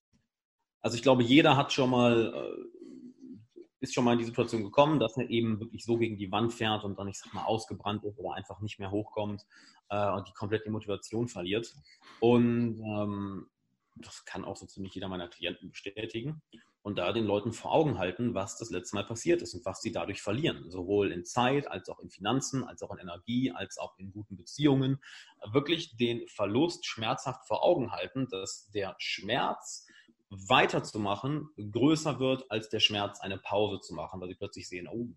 [0.82, 4.98] Also ich glaube, jeder hat schon mal, äh, ist schon mal in die Situation gekommen,
[4.98, 8.04] dass er eben wirklich so gegen die Wand fährt und dann, ich sag mal, ausgebrannt
[8.04, 9.46] ist oder einfach nicht mehr hochkommt
[9.88, 11.72] äh, und die komplette Motivation verliert.
[12.18, 13.46] Und ähm,
[13.94, 16.42] das kann auch so ziemlich jeder meiner Klienten bestätigen.
[16.86, 19.80] Und da den Leuten vor Augen halten, was das letzte Mal passiert ist und was
[19.80, 20.70] sie dadurch verlieren.
[20.70, 24.36] Sowohl in Zeit, als auch in Finanzen, als auch in Energie, als auch in guten
[24.36, 25.02] Beziehungen.
[25.50, 29.88] Wirklich den Verlust schmerzhaft vor Augen halten, dass der Schmerz
[30.30, 35.08] weiterzumachen größer wird als der Schmerz, eine Pause zu machen, weil sie plötzlich sehen, oh,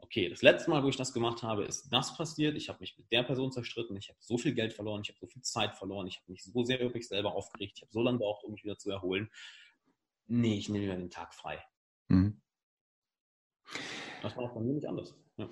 [0.00, 2.56] okay, das letzte Mal, wo ich das gemacht habe, ist das passiert.
[2.56, 5.20] Ich habe mich mit der Person zerstritten, ich habe so viel Geld verloren, ich habe
[5.20, 7.92] so viel Zeit verloren, ich habe mich so sehr über mich selber aufgeregt, ich habe
[7.92, 9.30] so lange gebraucht, um mich wieder zu erholen.
[10.28, 11.58] Nee, ich nehme mir den Tag frei.
[12.08, 12.40] Mhm.
[14.22, 15.14] Das war bei mir nicht anders.
[15.36, 15.48] Ja.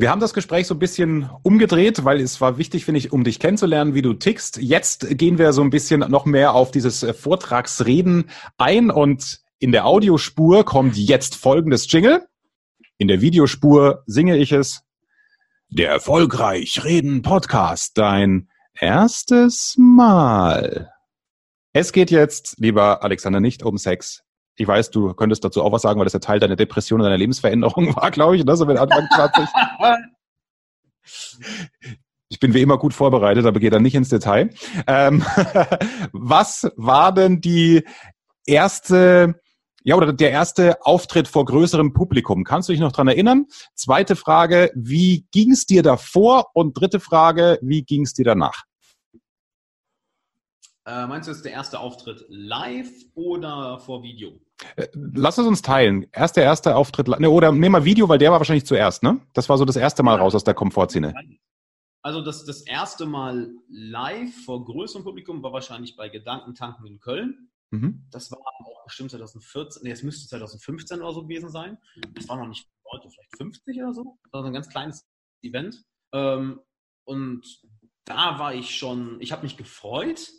[0.00, 3.24] Wir haben das Gespräch so ein bisschen umgedreht, weil es war wichtig, finde ich, um
[3.24, 4.58] dich kennenzulernen, wie du tickst.
[4.58, 9.72] Jetzt gehen wir so ein bisschen noch mehr auf dieses äh, Vortragsreden ein und in
[9.72, 12.28] der Audiospur kommt jetzt folgendes Jingle.
[12.96, 14.84] In der Videospur singe ich es.
[15.68, 20.92] Der Erfolgreich Reden Podcast, dein erstes Mal.
[21.78, 24.24] Es geht jetzt, lieber Alexander, nicht um Sex.
[24.56, 27.04] Ich weiß, du könntest dazu auch was sagen, weil das ja Teil deiner Depression und
[27.04, 28.56] deiner Lebensveränderung war, glaube ich, ne?
[28.56, 29.48] so mit Anfang 20.
[32.30, 34.50] Ich bin wie immer gut vorbereitet, aber gehe dann nicht ins Detail.
[34.86, 35.24] Ähm,
[36.12, 37.84] was war denn die
[38.44, 39.40] erste
[39.82, 42.44] ja, oder der erste Auftritt vor größerem Publikum.
[42.44, 43.46] Kannst du dich noch dran erinnern?
[43.74, 46.50] Zweite Frage, wie ging es dir davor?
[46.52, 48.64] Und dritte Frage, wie ging es dir danach?
[50.88, 54.40] Äh, meinst du jetzt der erste Auftritt live oder vor Video?
[54.76, 56.06] Äh, lass es uns teilen.
[56.12, 59.20] Erst der erste Auftritt, ne, oder nehmen wir Video, weil der war wahrscheinlich zuerst, ne?
[59.34, 61.12] Das war so das erste Mal raus aus der Komfortzone.
[62.00, 67.50] Also das, das erste Mal live vor größerem Publikum war wahrscheinlich bei Gedankentanken in Köln.
[67.70, 68.06] Mhm.
[68.10, 71.76] Das war auch bestimmt 2014, nee, es müsste 2015 oder so gewesen sein.
[72.14, 74.18] Das war noch nicht Leute, vielleicht 50 oder so.
[74.22, 75.06] Das war so ein ganz kleines
[75.42, 75.84] Event.
[76.14, 76.60] Ähm,
[77.04, 77.60] und
[78.06, 80.30] da war ich schon, ich habe mich gefreut,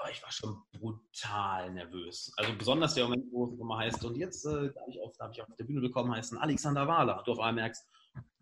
[0.00, 2.32] aber ich war schon brutal nervös.
[2.36, 5.30] Also besonders der Moment, wo es immer heißt, und jetzt äh, darf, ich auf, darf
[5.32, 7.22] ich auf der Bühne bekommen, heißen Alexander Wahler.
[7.26, 7.86] Du auf einmal merkst,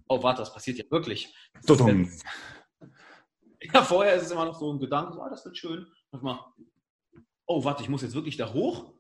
[0.09, 1.35] oh warte, das passiert ja wirklich.
[1.67, 1.79] Das
[3.61, 5.87] ja, vorher ist es immer noch so ein Gedanke, so, oh, das wird schön.
[6.13, 6.39] Manchmal,
[7.47, 8.95] oh, warte, ich muss jetzt wirklich da hoch.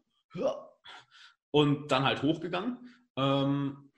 [1.52, 2.92] Und dann halt hochgegangen.
[3.16, 3.90] Ähm,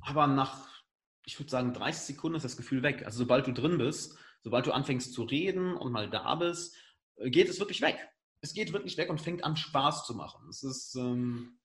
[0.00, 0.68] aber nach,
[1.26, 3.04] ich würde sagen, 30 Sekunden ist das Gefühl weg.
[3.04, 6.76] Also sobald du drin bist, sobald du anfängst zu reden und mal da bist,
[7.18, 7.96] geht es wirklich weg.
[8.40, 10.48] Es geht wirklich weg und fängt an, Spaß zu machen.
[10.48, 11.58] Es ist, ähm,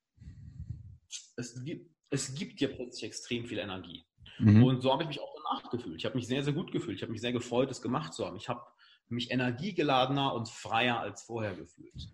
[1.36, 4.06] es, gibt, es gibt dir plötzlich extrem viel Energie.
[4.40, 4.64] Mhm.
[4.64, 5.98] Und so habe ich mich auch danach gefühlt.
[5.98, 6.98] Ich habe mich sehr, sehr gut gefühlt.
[6.98, 8.38] Ich habe mich sehr gefreut, es gemacht zu haben.
[8.38, 8.62] Ich habe
[9.10, 12.10] mich energiegeladener und freier als vorher gefühlt.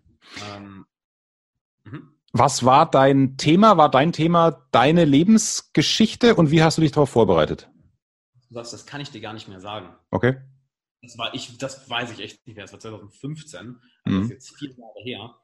[0.50, 0.86] Ähm,
[1.84, 2.14] mhm.
[2.32, 3.76] was war dein Thema?
[3.76, 7.70] War dein Thema deine Lebensgeschichte und wie hast du dich darauf vorbereitet?
[8.48, 9.94] Du sagst, das kann ich dir gar nicht mehr sagen.
[10.10, 10.40] Okay.
[11.06, 12.64] Das, war ich, das weiß ich echt nicht mehr.
[12.64, 13.58] Das war 2015.
[13.60, 14.20] Also mhm.
[14.20, 15.34] Das ist jetzt vier Jahre her.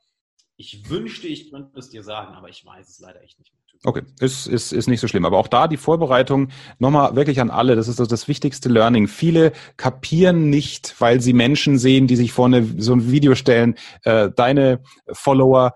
[0.56, 3.62] Ich wünschte, ich könnte es dir sagen, aber ich weiß es leider echt nicht mehr.
[3.84, 5.24] Okay, ist, ist, ist nicht so schlimm.
[5.24, 7.74] Aber auch da die Vorbereitung nochmal wirklich an alle.
[7.74, 9.08] Das ist das, das wichtigste Learning.
[9.08, 13.74] Viele kapieren nicht, weil sie Menschen sehen, die sich vor eine, so ein Video stellen.
[14.04, 15.74] Äh, deine Follower,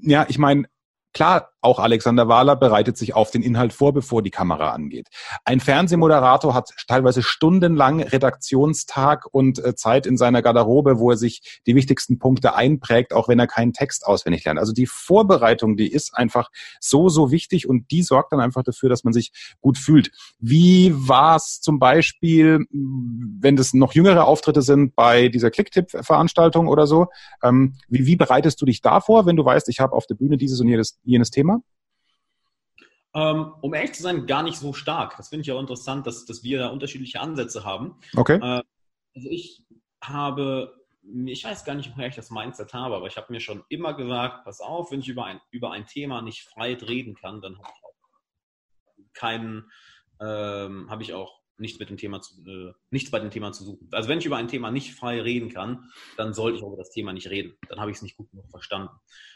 [0.00, 0.66] ja, ich meine,
[1.12, 5.08] Klar, auch Alexander Wahler bereitet sich auf den Inhalt vor, bevor die Kamera angeht.
[5.44, 11.60] Ein Fernsehmoderator hat teilweise stundenlang Redaktionstag und äh, Zeit in seiner Garderobe, wo er sich
[11.66, 14.58] die wichtigsten Punkte einprägt, auch wenn er keinen Text auswendig lernt.
[14.58, 18.88] Also die Vorbereitung, die ist einfach so, so wichtig und die sorgt dann einfach dafür,
[18.88, 20.10] dass man sich gut fühlt.
[20.40, 26.86] Wie war es zum Beispiel, wenn das noch jüngere Auftritte sind bei dieser Clicktip-Veranstaltung oder
[26.86, 27.06] so?
[27.42, 30.36] Ähm, wie, bereitest du dich da vor, wenn du weißt, ich habe auf der Bühne
[30.36, 30.68] dieses und
[31.04, 31.51] jenes Thema?
[33.14, 35.16] Ähm, um ehrlich zu sein, gar nicht so stark.
[35.16, 37.98] Das finde ich auch interessant, dass, dass wir da unterschiedliche Ansätze haben.
[38.16, 38.36] Okay.
[38.36, 38.62] Äh,
[39.14, 39.64] also ich
[40.02, 40.74] habe,
[41.26, 43.94] ich weiß gar nicht, woher ich das Mindset habe, aber ich habe mir schon immer
[43.94, 47.58] gesagt, pass auf, wenn ich über ein, über ein Thema nicht frei reden kann, dann
[47.58, 49.70] habe ich auch keinen,
[50.20, 53.64] ähm, habe ich auch nichts mit dem Thema zu, äh, nichts bei dem Thema zu
[53.64, 53.88] suchen.
[53.92, 56.90] Also wenn ich über ein Thema nicht frei reden kann, dann sollte ich über das
[56.90, 57.56] Thema nicht reden.
[57.68, 58.90] Dann habe ich es nicht gut genug verstanden.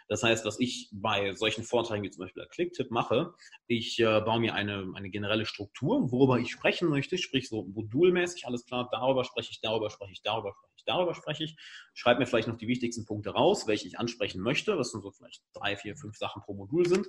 [0.08, 3.34] Das heißt, was ich bei solchen Vorträgen wie zum Beispiel der Clicktip mache,
[3.66, 8.46] ich äh, baue mir eine, eine generelle Struktur, worüber ich sprechen möchte, sprich so modulmäßig,
[8.46, 11.56] alles klar, darüber spreche ich, darüber spreche ich, darüber spreche ich, darüber spreche ich.
[11.94, 15.10] Schreibe mir vielleicht noch die wichtigsten Punkte raus, welche ich ansprechen möchte, was sind so
[15.10, 17.06] vielleicht drei, vier, fünf Sachen pro Modul sind.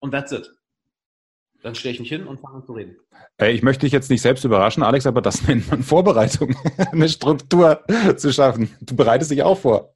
[0.00, 0.50] Und that's it.
[1.62, 2.96] Dann stelle ich mich hin und fange an zu reden.
[3.40, 6.56] Äh, ich möchte dich jetzt nicht selbst überraschen, Alex, aber das nennt man Vorbereitung,
[6.92, 7.84] eine Struktur
[8.16, 8.74] zu schaffen.
[8.80, 9.94] Du bereitest dich auch vor.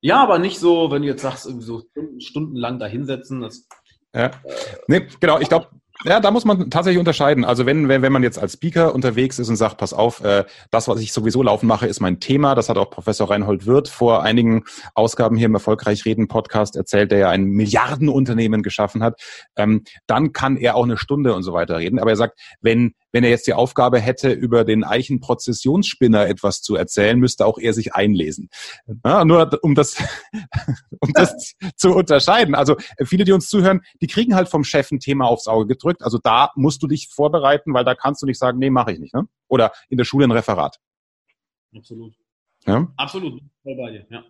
[0.00, 1.82] Ja, aber nicht so, wenn du jetzt sagst, irgendwie so
[2.18, 3.40] stundenlang da hinsetzen.
[3.40, 3.66] Das,
[4.14, 4.30] ja.
[4.86, 5.68] Nee, genau, ich glaube,
[6.04, 7.44] ja, da muss man tatsächlich unterscheiden.
[7.44, 10.44] Also wenn, wenn, wenn man jetzt als Speaker unterwegs ist und sagt, pass auf, äh,
[10.70, 12.54] das, was ich sowieso laufen mache, ist mein Thema.
[12.54, 17.10] Das hat auch Professor Reinhold Wirth vor einigen Ausgaben hier im Erfolgreich Reden Podcast erzählt,
[17.10, 19.20] der ja ein Milliardenunternehmen geschaffen hat.
[19.56, 21.98] Ähm, dann kann er auch eine Stunde und so weiter reden.
[21.98, 26.76] Aber er sagt, wenn, wenn er jetzt die Aufgabe hätte, über den Eichenprozessionsspinner etwas zu
[26.76, 28.50] erzählen, müsste auch er sich einlesen.
[29.06, 29.96] Ja, nur um das,
[31.00, 32.54] um das zu unterscheiden.
[32.54, 36.02] Also viele, die uns zuhören, die kriegen halt vom Chef ein Thema aufs Auge gedrückt.
[36.02, 38.98] Also da musst du dich vorbereiten, weil da kannst du nicht sagen, nee, mache ich
[38.98, 39.14] nicht.
[39.14, 39.26] Ne?
[39.48, 40.76] Oder in der Schule ein Referat.
[41.74, 42.12] Absolut.
[42.66, 42.86] Ja?
[42.98, 43.40] Absolut.
[43.62, 44.24] Voll bei dir, ja.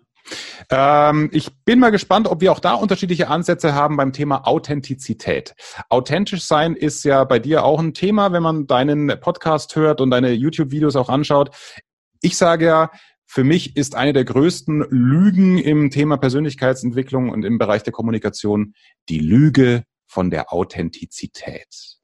[0.71, 5.55] Ähm, ich bin mal gespannt, ob wir auch da unterschiedliche Ansätze haben beim Thema Authentizität.
[5.89, 10.11] Authentisch sein ist ja bei dir auch ein Thema, wenn man deinen Podcast hört und
[10.11, 11.55] deine YouTube-Videos auch anschaut.
[12.21, 12.91] Ich sage ja,
[13.27, 18.75] für mich ist eine der größten Lügen im Thema Persönlichkeitsentwicklung und im Bereich der Kommunikation
[19.09, 21.99] die Lüge von der Authentizität.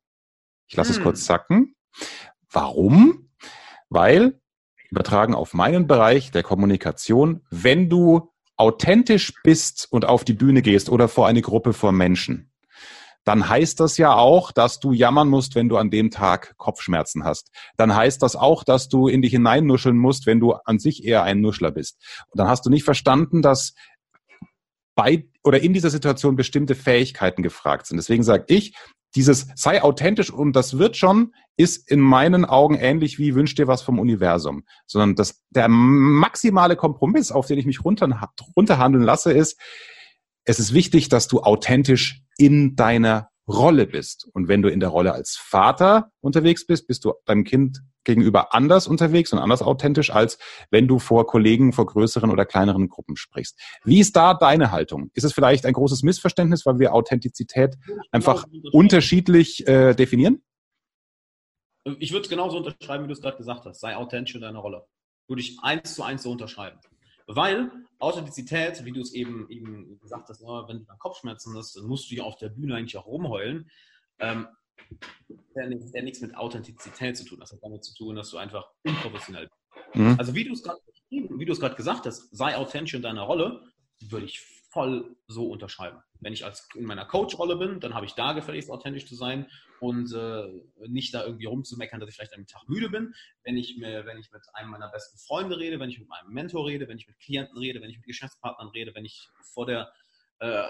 [0.66, 0.97] Ich lasse hm.
[0.97, 1.75] es kurz sacken.
[2.51, 3.31] Warum?
[3.89, 4.41] Weil
[4.93, 10.90] übertragen auf meinen Bereich der Kommunikation, wenn du authentisch bist und auf die Bühne gehst
[10.90, 12.53] oder vor eine Gruppe von Menschen,
[13.24, 17.24] dann heißt das ja auch, dass du jammern musst, wenn du an dem Tag Kopfschmerzen
[17.24, 17.51] hast.
[17.78, 21.22] Dann heißt das auch, dass du in dich hineinnuscheln musst, wenn du an sich eher
[21.22, 21.99] ein Nuschler bist.
[22.28, 23.74] Und dann hast du nicht verstanden, dass
[24.95, 27.97] bei oder in dieser Situation bestimmte Fähigkeiten gefragt sind.
[27.97, 28.74] Deswegen sage ich,
[29.15, 33.67] dieses sei authentisch und das wird schon, ist in meinen Augen ähnlich wie wünsch dir
[33.67, 34.65] was vom Universum.
[34.87, 39.61] Sondern das, der maximale Kompromiss, auf den ich mich runter, runterhandeln lasse, ist,
[40.45, 44.29] es ist wichtig, dass du authentisch in deiner Rolle bist.
[44.33, 48.55] Und wenn du in der Rolle als Vater unterwegs bist, bist du deinem Kind gegenüber
[48.55, 50.39] anders unterwegs und anders authentisch, als
[50.71, 53.59] wenn du vor Kollegen, vor größeren oder kleineren Gruppen sprichst.
[53.85, 55.11] Wie ist da deine Haltung?
[55.15, 57.77] Ist es vielleicht ein großes Missverständnis, weil wir Authentizität
[58.11, 60.43] einfach unterschiedlich äh, definieren?
[61.99, 63.81] Ich würde es genauso unterschreiben, wie du es gerade gesagt hast.
[63.81, 64.85] Sei authentisch in deiner Rolle.
[65.27, 66.79] Würde ich eins zu eins so unterschreiben.
[67.27, 71.87] Weil Authentizität, wie du es eben, eben gesagt hast, wenn du dann Kopfschmerzen hast, dann
[71.87, 73.71] musst du ja auf der Bühne eigentlich auch rumheulen.
[74.19, 74.47] Ähm,
[75.55, 77.41] der, der nichts mit Authentizität zu tun.
[77.41, 79.95] Das hat damit zu tun, dass du einfach unprofessionell bist.
[79.95, 80.16] Mhm.
[80.18, 83.62] Also wie du es gerade gesagt hast, sei authentisch in deiner Rolle,
[84.01, 84.41] würde ich
[84.73, 86.03] voll so unterschreiben.
[86.20, 89.47] Wenn ich als in meiner Coach-Rolle bin, dann habe ich da gefälligst authentisch zu sein
[89.81, 90.49] und äh,
[90.89, 93.14] nicht da irgendwie rumzumeckern, dass ich vielleicht einen Tag müde bin.
[93.45, 96.33] Wenn ich, mir, wenn ich mit einem meiner besten Freunde rede, wenn ich mit meinem
[96.33, 99.66] Mentor rede, wenn ich mit Klienten rede, wenn ich mit Geschäftspartnern rede, wenn ich vor
[99.66, 99.93] der
[100.39, 100.64] äh,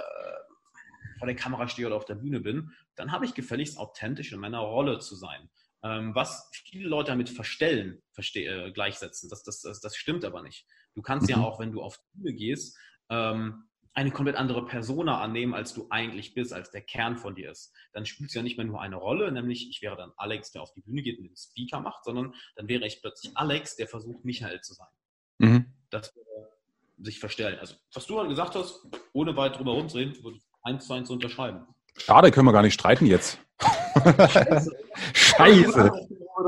[1.22, 4.40] vor der Kamera stehe oder auf der Bühne bin, dann habe ich gefälligst authentisch in
[4.40, 5.48] meiner Rolle zu sein.
[5.84, 9.30] Ähm, was viele Leute damit verstellen, verste äh, gleichsetzen.
[9.30, 10.66] Das, das, das, das, stimmt aber nicht.
[10.96, 11.34] Du kannst mhm.
[11.34, 12.76] ja auch, wenn du auf die Bühne gehst,
[13.08, 17.52] ähm, eine komplett andere Persona annehmen, als du eigentlich bist, als der Kern von dir
[17.52, 17.72] ist.
[17.92, 20.62] Dann spielst du ja nicht mehr nur eine Rolle, nämlich ich wäre dann Alex, der
[20.62, 23.86] auf die Bühne geht und den Speaker macht, sondern dann wäre ich plötzlich Alex, der
[23.86, 24.88] versucht, Michael zu sein.
[25.38, 25.72] Mhm.
[25.90, 26.50] Das würde
[26.98, 27.60] sich verstellen.
[27.60, 31.10] Also, was du halt gesagt hast, ohne weit drüber rumzureden, würde ich eins zu eins
[31.10, 31.66] unterschreiben.
[31.96, 33.38] Schade, können wir gar nicht streiten jetzt.
[33.94, 34.70] Scheiße.
[35.12, 35.92] Scheiße.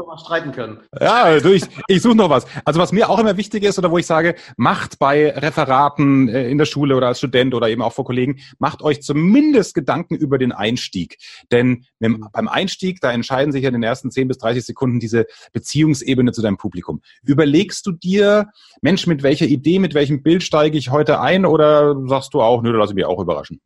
[0.06, 0.80] Mal streiten können.
[1.00, 2.46] Ja, du, ich, ich suche noch was.
[2.64, 6.48] Also was mir auch immer wichtig ist oder wo ich sage, macht bei Referaten äh,
[6.48, 10.16] in der Schule oder als Student oder eben auch vor Kollegen, macht euch zumindest Gedanken
[10.16, 11.18] über den Einstieg.
[11.52, 15.26] Denn beim Einstieg, da entscheiden sich ja in den ersten 10 bis 30 Sekunden diese
[15.52, 17.00] Beziehungsebene zu deinem Publikum.
[17.22, 18.48] Überlegst du dir,
[18.80, 22.62] Mensch, mit welcher Idee, mit welchem Bild steige ich heute ein oder sagst du auch,
[22.62, 23.60] nö, da lasse ich mich auch überraschen?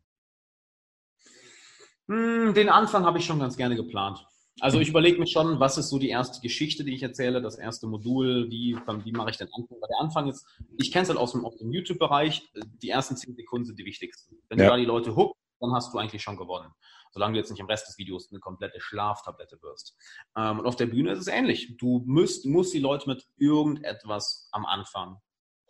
[2.09, 4.25] Hm, den Anfang habe ich schon ganz gerne geplant.
[4.61, 7.57] Also ich überlege mir schon, was ist so die erste Geschichte, die ich erzähle, das
[7.57, 9.77] erste Modul, wie, wie mache ich den Anfang?
[9.79, 10.45] Weil der Anfang ist,
[10.77, 12.51] ich kenne es halt aus dem, dem YouTube-Bereich,
[12.81, 14.37] die ersten zehn Sekunden sind die wichtigsten.
[14.49, 14.65] Wenn ja.
[14.65, 16.71] du da die Leute hookst, dann hast du eigentlich schon gewonnen.
[17.11, 19.95] Solange du jetzt nicht im Rest des Videos eine komplette Schlaftablette wirst.
[20.35, 21.77] Ähm, und auf der Bühne ist es ähnlich.
[21.77, 25.21] Du musst, musst die Leute mit irgendetwas am Anfang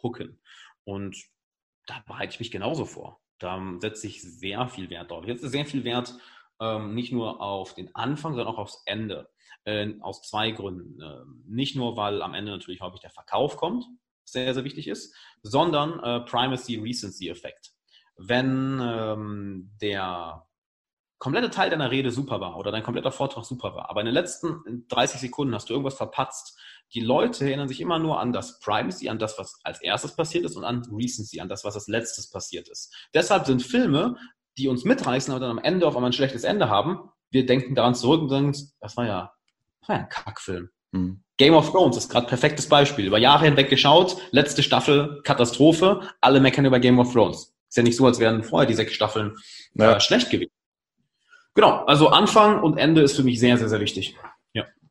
[0.01, 0.41] hooken.
[0.83, 1.15] Und
[1.85, 3.19] da bereite ich mich genauso vor.
[3.39, 5.25] Da setze ich sehr viel Wert drauf.
[5.25, 6.15] Jetzt ist sehr viel Wert
[6.59, 9.29] ähm, nicht nur auf den Anfang, sondern auch aufs Ende.
[9.65, 11.01] Äh, aus zwei Gründen.
[11.01, 13.85] Äh, nicht nur, weil am Ende natürlich häufig der Verkauf kommt,
[14.23, 15.13] sehr, sehr wichtig ist,
[15.43, 17.73] sondern äh, Primacy-Recency-Effekt.
[18.15, 20.45] Wenn ähm, der
[21.17, 24.13] komplette Teil deiner Rede super war oder dein kompletter Vortrag super war, aber in den
[24.13, 26.57] letzten 30 Sekunden hast du irgendwas verpatzt,
[26.93, 30.45] die Leute erinnern sich immer nur an das Privacy, an das, was als erstes passiert
[30.45, 32.93] ist und an Recency, an das, was als letztes passiert ist.
[33.13, 34.15] Deshalb sind Filme,
[34.57, 37.75] die uns mitreißen, aber dann am Ende auf einmal ein schlechtes Ende haben, wir denken
[37.75, 39.33] daran zurück und sagen, das war ja,
[39.81, 40.69] das war ja ein Kackfilm.
[40.91, 41.23] Mhm.
[41.37, 43.05] Game of Thrones ist gerade perfektes Beispiel.
[43.05, 47.55] Über Jahre hinweg geschaut, letzte Staffel, Katastrophe, alle meckern über Game of Thrones.
[47.69, 49.37] Ist ja nicht so, als wären vorher die sechs Staffeln
[49.75, 49.95] ja.
[49.95, 50.51] äh, schlecht gewesen.
[51.53, 54.15] Genau, also Anfang und Ende ist für mich sehr, sehr, sehr wichtig.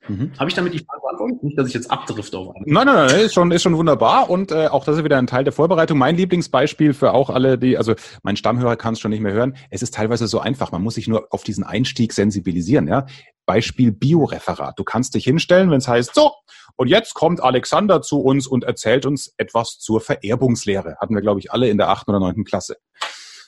[0.09, 0.33] Mhm.
[0.39, 1.43] Habe ich damit die Frage beantwortet?
[1.43, 2.65] Nicht, dass ich jetzt abdrifte auf einen.
[2.67, 4.31] Nein, nein, nein, ist schon, ist schon wunderbar.
[4.31, 5.99] Und äh, auch das ist wieder ein Teil der Vorbereitung.
[5.99, 9.57] Mein Lieblingsbeispiel für auch alle, die, also mein Stammhörer kann es schon nicht mehr hören.
[9.71, 10.73] Es ist teilweise so einfach.
[10.73, 12.89] Man muss sich nur auf diesen Einstieg sensibilisieren.
[12.89, 13.07] Ja?
[13.47, 14.79] Beispiel Bioreferat.
[14.79, 16.33] Du kannst dich hinstellen, wenn es heißt, so,
[16.77, 20.97] und jetzt kommt Alexander zu uns und erzählt uns etwas zur Vererbungslehre.
[21.01, 22.77] Hatten wir, glaube ich, alle in der achten oder neunten Klasse.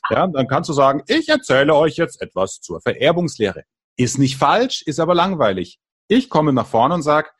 [0.08, 3.62] Ja, dann kannst du sagen, ich erzähle euch jetzt etwas zur Vererbungslehre.
[3.96, 5.78] Ist nicht falsch, ist aber langweilig.
[6.10, 7.30] Ich komme nach vorne und sage,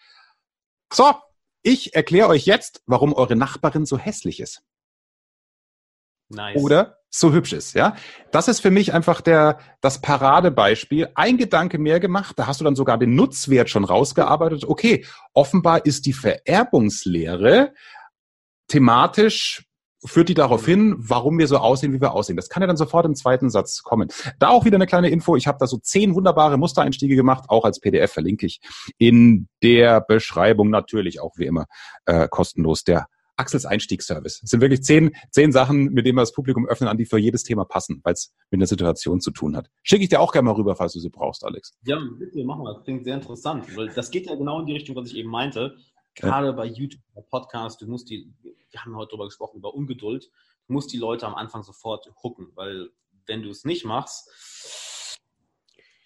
[0.93, 1.13] so,
[1.63, 4.63] ich erkläre euch jetzt, warum eure Nachbarin so hässlich ist.
[6.29, 6.63] Nice.
[6.63, 7.97] Oder so hübsch ist, ja.
[8.31, 11.11] Das ist für mich einfach der, das Paradebeispiel.
[11.17, 14.65] Ein Gedanke mehr gemacht, da hast du dann sogar den Nutzwert schon rausgearbeitet.
[14.65, 15.05] Okay,
[15.35, 17.75] offenbar ist die Vererbungslehre
[18.69, 19.69] thematisch
[20.05, 22.37] führt die darauf hin, warum wir so aussehen, wie wir aussehen.
[22.37, 24.09] Das kann ja dann sofort im zweiten Satz kommen.
[24.39, 25.37] Da auch wieder eine kleine Info.
[25.37, 28.61] Ich habe da so zehn wunderbare Mustereinstiege gemacht, auch als PDF verlinke ich
[28.99, 31.67] in der Beschreibung natürlich auch wie immer
[32.07, 33.07] äh, kostenlos der
[33.41, 34.43] Axels Einstiegsservice.
[34.43, 37.19] Es sind wirklich zehn, zehn Sachen, mit denen wir das Publikum öffnen, an die für
[37.19, 39.71] jedes Thema passen, weil es mit einer Situation zu tun hat.
[39.83, 41.73] Schicke ich dir auch gerne mal rüber, falls du sie brauchst, Alex.
[41.85, 42.75] Ja, bitte, machen wir.
[42.75, 45.31] Das klingt sehr interessant, weil das geht ja genau in die Richtung, was ich eben
[45.31, 45.75] meinte.
[46.21, 46.53] Gerade ja.
[46.53, 50.31] bei YouTube, bei Podcast, du musst die, wir haben heute darüber gesprochen, über Ungeduld,
[50.67, 52.91] du musst die Leute am Anfang sofort gucken, weil
[53.27, 55.19] wenn du es nicht machst,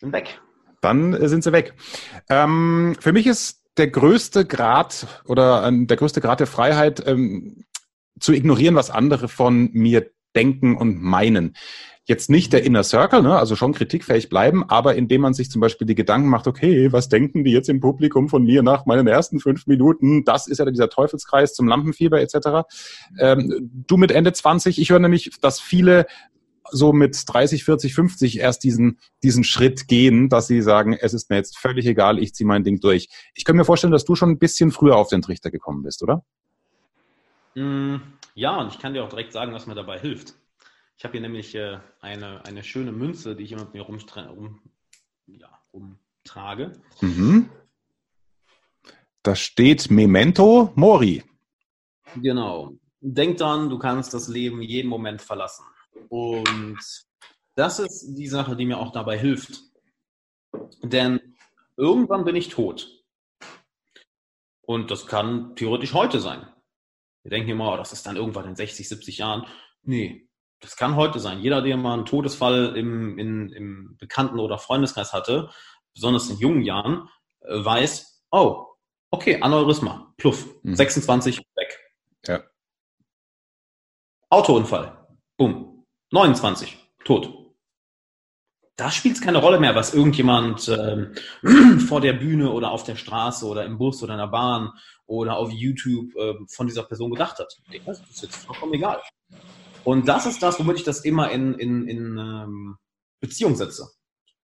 [0.01, 0.41] sind weg.
[0.81, 1.75] Dann äh, sind sie weg.
[2.29, 7.65] Ähm, für mich ist der größte Grad oder äh, der größte Grad der Freiheit, ähm,
[8.21, 11.57] zu ignorieren, was andere von mir denken und meinen.
[12.07, 15.63] Jetzt nicht der Inner Circle, ne, also schon kritikfähig bleiben, aber indem man sich zum
[15.63, 19.07] Beispiel die Gedanken macht, okay, was denken die jetzt im Publikum von mir nach meinen
[19.07, 20.25] ersten fünf Minuten?
[20.25, 22.69] Das ist ja dieser Teufelskreis zum Lampenfieber etc.
[23.19, 26.07] Ähm, du mit Ende 20, ich höre nämlich, dass viele
[26.71, 31.31] so mit 30, 40, 50 erst diesen, diesen Schritt gehen, dass sie sagen, es ist
[31.31, 33.09] mir jetzt völlig egal, ich ziehe mein Ding durch.
[33.35, 36.03] Ich kann mir vorstellen, dass du schon ein bisschen früher auf den Trichter gekommen bist,
[36.03, 36.25] oder?
[37.55, 37.97] Mm,
[38.35, 40.35] ja, und ich kann dir auch direkt sagen, was mir dabei hilft.
[40.97, 44.61] Ich habe hier nämlich äh, eine, eine schöne Münze, die ich immer mit mir rum,
[45.27, 46.73] ja, rumtrage.
[47.01, 47.51] Mhm.
[49.23, 51.25] Da steht Memento Mori.
[52.17, 52.79] Genau.
[53.01, 55.65] Denk dran, du kannst das Leben jeden Moment verlassen.
[56.09, 56.79] Und
[57.55, 59.63] das ist die Sache, die mir auch dabei hilft.
[60.83, 61.37] Denn
[61.77, 63.03] irgendwann bin ich tot.
[64.63, 66.47] Und das kann theoretisch heute sein.
[67.23, 69.47] Wir denken immer, oh, das ist dann irgendwann in 60, 70 Jahren.
[69.83, 70.29] Nee,
[70.65, 71.41] das kann heute sein.
[71.41, 75.51] Jeder, der mal einen Todesfall im, in, im Bekannten- oder Freundeskreis hatte,
[75.93, 77.09] besonders in jungen Jahren,
[77.41, 78.67] äh, weiß, oh,
[79.11, 80.75] okay, Aneurysma, pluff, mhm.
[80.75, 81.81] 26, weg.
[82.27, 82.43] Ja.
[84.31, 85.07] Autounfall,
[85.37, 87.33] bumm, 29, tot.
[88.77, 91.15] Da spielt es keine Rolle mehr, was irgendjemand ähm,
[91.87, 94.73] vor der Bühne oder auf der Straße oder im Bus oder in der Bahn
[95.07, 97.55] oder auf YouTube äh, von dieser Person gedacht hat.
[97.87, 99.01] Das ist jetzt vollkommen egal.
[99.85, 102.77] Und das ist das, womit ich das immer in, in, in ähm,
[103.21, 103.89] Beziehung setze.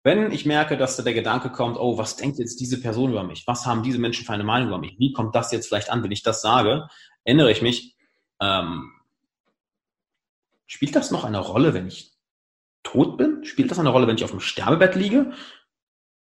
[0.02, 3.24] Wenn ich merke, dass da der Gedanke kommt, oh, was denkt jetzt diese Person über
[3.24, 3.44] mich?
[3.46, 4.94] Was haben diese Menschen für eine Meinung über mich?
[4.98, 6.88] Wie kommt das jetzt vielleicht an, wenn ich das sage?
[7.24, 7.96] Erinnere ich mich,
[8.40, 8.92] ähm,
[10.66, 12.12] Spielt das noch eine Rolle, wenn ich
[12.82, 13.44] tot bin?
[13.44, 15.32] Spielt das eine Rolle, wenn ich auf dem Sterbebett liege?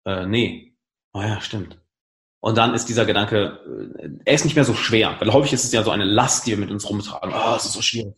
[0.06, 0.76] Äh, nee.
[1.14, 1.78] Oh ja, stimmt.
[2.39, 5.64] Und dann ist dieser Gedanke, äh, er ist nicht mehr so schwer, weil häufig ist
[5.64, 7.32] es ja so eine Last, die wir mit uns rumtragen.
[7.34, 8.16] Oh, es ist so schwierig.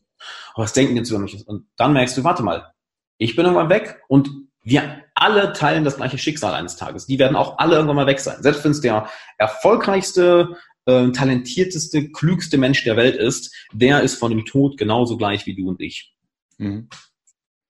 [0.55, 1.47] Oh, was denken jetzt über mich?
[1.47, 2.73] Und dann merkst du, warte mal,
[3.17, 4.29] ich bin irgendwann weg und
[4.63, 7.05] wir alle teilen das gleiche Schicksal eines Tages.
[7.05, 8.41] Die werden auch alle irgendwann mal weg sein.
[8.41, 14.31] Selbst wenn es der erfolgreichste, äh, talentierteste, klügste Mensch der Welt ist, der ist von
[14.31, 16.13] dem Tod genauso gleich wie du und ich.
[16.57, 16.89] Mhm.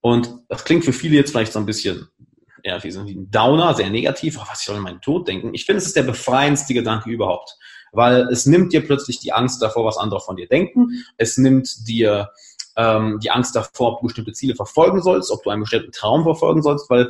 [0.02, 2.10] Und das klingt für viele jetzt vielleicht so ein bisschen
[2.64, 4.38] ja, wie ein Downer, sehr negativ.
[4.38, 5.54] Oh, was ich soll in meinen Tod denken?
[5.54, 7.58] Ich finde, es ist der befreiendste Gedanke überhaupt,
[7.94, 11.04] weil es nimmt dir plötzlich die Angst davor, was andere von dir denken.
[11.18, 12.30] Es nimmt dir
[12.76, 16.24] ähm, die Angst davor, ob du bestimmte Ziele verfolgen sollst, ob du einen bestimmten Traum
[16.24, 17.10] verfolgen sollst, weil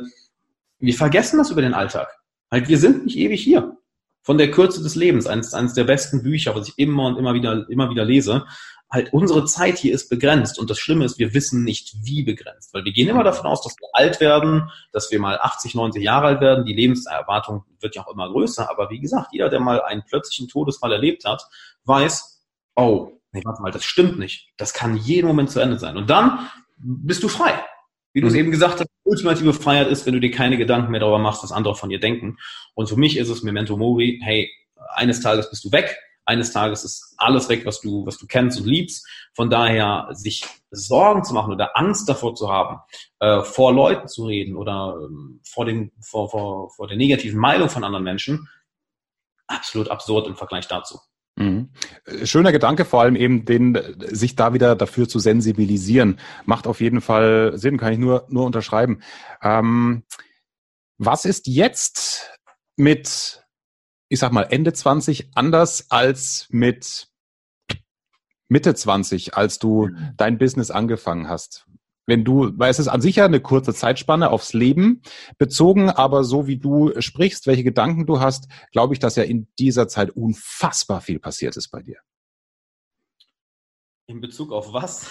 [0.78, 2.08] wir vergessen das über den Alltag.
[2.50, 3.76] Halt, wir sind nicht ewig hier.
[4.22, 7.34] Von der Kürze des Lebens, eines, eines der besten Bücher, was ich immer und immer
[7.34, 8.44] wieder, immer wieder lese.
[8.90, 10.58] Halt, unsere Zeit hier ist begrenzt.
[10.58, 12.72] Und das Schlimme ist, wir wissen nicht, wie begrenzt.
[12.72, 16.02] Weil wir gehen immer davon aus, dass wir alt werden, dass wir mal 80, 90
[16.02, 16.64] Jahre alt werden.
[16.64, 18.70] Die Lebenserwartung wird ja auch immer größer.
[18.70, 21.42] Aber wie gesagt, jeder, der mal einen plötzlichen Todesfall erlebt hat,
[21.84, 22.44] weiß,
[22.76, 24.52] oh, nee, warte mal, das stimmt nicht.
[24.56, 25.96] Das kann jeden Moment zu Ende sein.
[25.96, 27.64] Und dann bist du frei.
[28.12, 28.40] Wie du es mhm.
[28.40, 31.52] eben gesagt hast, ultimative Freiheit ist, wenn du dir keine Gedanken mehr darüber machst, was
[31.52, 32.38] andere von dir denken.
[32.74, 34.50] Und für mich ist es Memento Mori, hey,
[34.94, 38.60] eines Tages bist du weg, eines Tages ist alles weg, was du, was du kennst
[38.60, 39.06] und liebst.
[39.34, 42.78] Von daher, sich Sorgen zu machen oder Angst davor zu haben,
[43.20, 47.68] äh, vor Leuten zu reden oder ähm, vor, den, vor, vor, vor der negativen Meinung
[47.68, 48.48] von anderen Menschen,
[49.46, 50.98] absolut absurd im Vergleich dazu.
[51.36, 51.70] Mhm.
[52.22, 56.20] Schöner Gedanke, vor allem eben den, sich da wieder dafür zu sensibilisieren.
[56.44, 59.02] Macht auf jeden Fall Sinn, kann ich nur, nur unterschreiben.
[59.42, 60.04] Ähm,
[60.96, 62.30] was ist jetzt
[62.76, 63.43] mit,
[64.08, 67.08] ich sag mal, Ende 20 anders als mit
[68.48, 70.12] Mitte 20, als du mhm.
[70.16, 71.66] dein Business angefangen hast?
[72.06, 75.02] wenn du, weil es ist an sich ja eine kurze Zeitspanne aufs Leben
[75.38, 79.48] bezogen, aber so wie du sprichst, welche Gedanken du hast, glaube ich, dass ja in
[79.58, 81.98] dieser Zeit unfassbar viel passiert ist bei dir.
[84.06, 85.10] In Bezug auf was?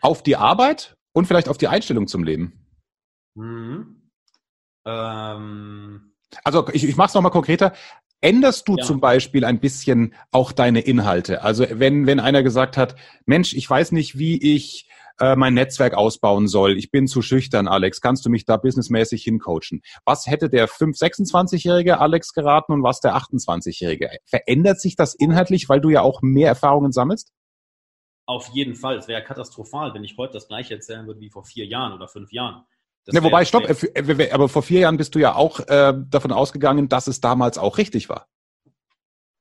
[0.00, 2.66] auf die Arbeit und vielleicht auf die Einstellung zum Leben.
[3.34, 4.10] Mhm.
[4.84, 6.09] Ähm.
[6.44, 7.72] Also ich, ich mache es nochmal konkreter.
[8.20, 8.84] Änderst du ja.
[8.84, 11.42] zum Beispiel ein bisschen auch deine Inhalte?
[11.42, 14.88] Also wenn, wenn einer gesagt hat, Mensch, ich weiß nicht, wie ich
[15.20, 16.76] äh, mein Netzwerk ausbauen soll.
[16.78, 18.00] Ich bin zu schüchtern, Alex.
[18.00, 19.82] Kannst du mich da businessmäßig hincoachen?
[20.04, 24.10] Was hätte der 5-, 26-jährige Alex geraten und was der 28-jährige?
[24.24, 27.32] Verändert sich das inhaltlich, weil du ja auch mehr Erfahrungen sammelst?
[28.26, 28.96] Auf jeden Fall.
[28.96, 32.08] Es wäre katastrophal, wenn ich heute das gleiche erzählen würde wie vor vier Jahren oder
[32.08, 32.64] fünf Jahren.
[33.06, 36.88] Ne, wobei, stopp, äh, aber vor vier Jahren bist du ja auch äh, davon ausgegangen,
[36.88, 38.28] dass es damals auch richtig war.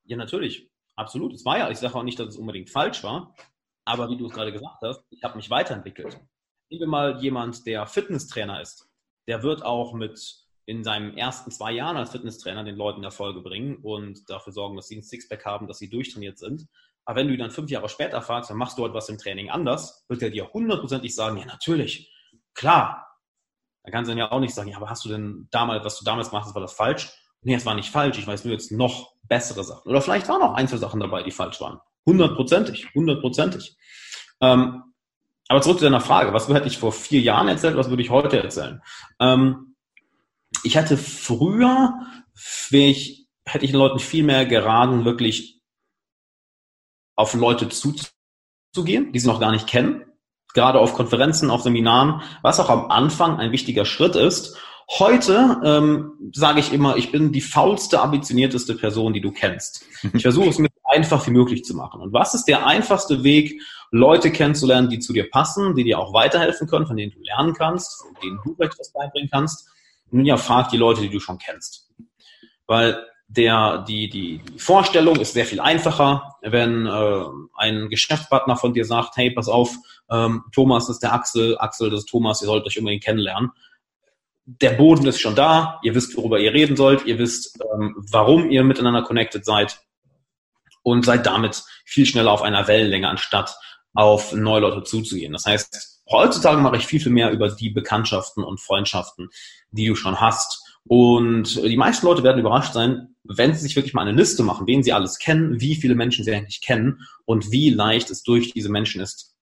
[0.05, 0.69] Ja, natürlich.
[0.95, 1.33] Absolut.
[1.33, 3.33] Es war ja, ich sage auch nicht, dass es unbedingt falsch war,
[3.85, 6.19] aber wie du es gerade gesagt hast, ich habe mich weiterentwickelt.
[6.69, 8.89] Nehmen wir mal jemand, der Fitnesstrainer ist.
[9.27, 10.19] Der wird auch mit
[10.65, 14.87] in seinen ersten zwei Jahren als Fitnesstrainer den Leuten Erfolge bringen und dafür sorgen, dass
[14.87, 16.67] sie ein Sixpack haben, dass sie durchtrainiert sind.
[17.05, 19.49] Aber wenn du ihn dann fünf Jahre später fragst, dann machst du etwas im Training
[19.49, 22.13] anders, wird er dir hundertprozentig sagen, ja natürlich,
[22.53, 23.08] klar.
[23.89, 25.97] Dann kannst du dann ja auch nicht sagen, ja, aber hast du denn damals, was
[25.97, 27.11] du damals gemacht hast, war das falsch?
[27.41, 29.89] Nee, es war nicht falsch, ich weiß nur jetzt noch bessere Sachen.
[29.89, 31.79] Oder vielleicht waren auch ein, zwei Sachen dabei, die falsch waren.
[32.05, 33.77] Hundertprozentig, hundertprozentig.
[34.41, 34.83] Ähm,
[35.47, 38.11] aber zurück zu deiner Frage, was hätte ich vor vier Jahren erzählt, was würde ich
[38.11, 38.81] heute erzählen?
[39.19, 39.75] Ähm,
[40.63, 41.93] ich hatte früher,
[42.69, 45.63] ich, hätte ich den Leuten viel mehr geraten, wirklich
[47.15, 50.05] auf Leute zuzugehen, die sie noch gar nicht kennen,
[50.53, 54.57] gerade auf Konferenzen, auf Seminaren, was auch am Anfang ein wichtiger Schritt ist.
[54.97, 59.85] Heute ähm, sage ich immer, ich bin die faulste, ambitionierteste Person, die du kennst.
[60.13, 62.01] Ich versuche es mit einfach wie möglich zu machen.
[62.01, 66.13] Und was ist der einfachste Weg, Leute kennenzulernen, die zu dir passen, die dir auch
[66.13, 69.69] weiterhelfen können, von denen du lernen kannst, von denen du vielleicht was beibringen kannst?
[70.11, 71.89] Nun ja, frag die Leute, die du schon kennst.
[72.65, 77.23] Weil der, die, die, die Vorstellung ist sehr viel einfacher, wenn äh,
[77.55, 79.75] ein Geschäftspartner von dir sagt, hey, pass auf,
[80.09, 83.51] ähm, Thomas ist der Axel, Axel das ist Thomas, ihr sollt euch unbedingt kennenlernen.
[84.45, 88.49] Der Boden ist schon da, ihr wisst, worüber ihr reden sollt, ihr wisst, ähm, warum
[88.49, 89.79] ihr miteinander connected seid
[90.81, 93.55] und seid damit viel schneller auf einer Wellenlänge, anstatt
[93.93, 95.33] auf neue Leute zuzugehen.
[95.33, 99.29] Das heißt, heutzutage mache ich viel, viel mehr über die Bekanntschaften und Freundschaften,
[99.69, 100.68] die du schon hast.
[100.87, 104.65] Und die meisten Leute werden überrascht sein, wenn sie sich wirklich mal eine Liste machen,
[104.65, 108.53] wen sie alles kennen, wie viele Menschen sie eigentlich kennen und wie leicht es durch
[108.53, 109.35] diese Menschen ist,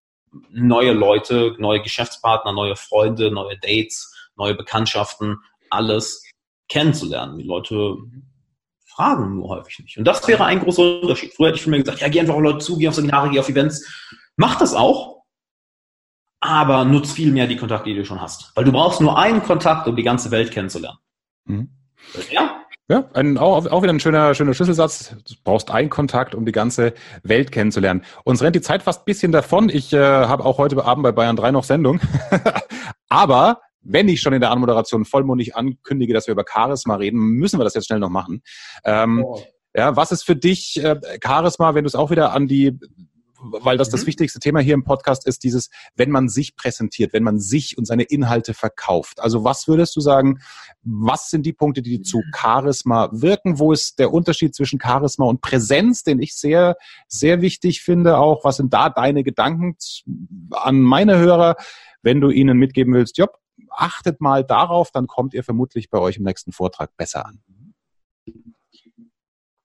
[0.51, 5.37] neue Leute, neue Geschäftspartner, neue Freunde, neue Dates, neue Bekanntschaften,
[5.69, 6.23] alles
[6.67, 7.37] kennenzulernen.
[7.37, 7.97] Die Leute
[8.85, 9.97] fragen nur häufig nicht.
[9.97, 11.33] Und das wäre ein großer Unterschied.
[11.33, 13.39] Früher hätte ich mir gesagt, ja, geh einfach auf Leute zu, geh auf Seminare, geh
[13.39, 13.85] auf Events.
[14.35, 15.23] Mach das auch,
[16.39, 18.51] aber nutz viel mehr die Kontakte, die du schon hast.
[18.55, 20.97] Weil du brauchst nur einen Kontakt, um die ganze Welt kennenzulernen.
[21.47, 21.69] Mhm.
[22.31, 22.63] Ja?
[22.89, 25.13] Ja, ein, auch, auch wieder ein schöner, schöner Schlüsselsatz.
[25.27, 28.03] Du brauchst einen Kontakt, um die ganze Welt kennenzulernen.
[28.23, 29.67] Uns rennt die Zeit fast ein bisschen davon.
[29.67, 31.99] Ich äh, habe auch heute Abend bei Bayern 3 noch Sendung.
[33.09, 37.59] aber wenn ich schon in der Anmoderation vollmundig ankündige, dass wir über Charisma reden, müssen
[37.59, 38.41] wir das jetzt schnell noch machen.
[38.85, 39.41] Ähm, oh.
[39.75, 42.79] Ja, was ist für dich äh, Charisma, wenn du es auch wieder an die
[43.39, 43.91] weil das mhm.
[43.93, 47.77] das wichtigste Thema hier im Podcast ist, dieses, wenn man sich präsentiert, wenn man sich
[47.77, 49.19] und seine Inhalte verkauft.
[49.19, 50.39] Also was würdest du sagen,
[50.83, 53.59] was sind die Punkte, die zu Charisma wirken?
[53.59, 56.77] Wo ist der Unterschied zwischen Charisma und Präsenz, den ich sehr,
[57.07, 58.43] sehr wichtig finde auch?
[58.43, 59.77] Was sind da deine Gedanken
[60.51, 61.55] an meine Hörer,
[62.01, 63.37] wenn du ihnen mitgeben willst, Job,
[63.69, 67.41] achtet mal darauf, dann kommt ihr vermutlich bei euch im nächsten Vortrag besser an.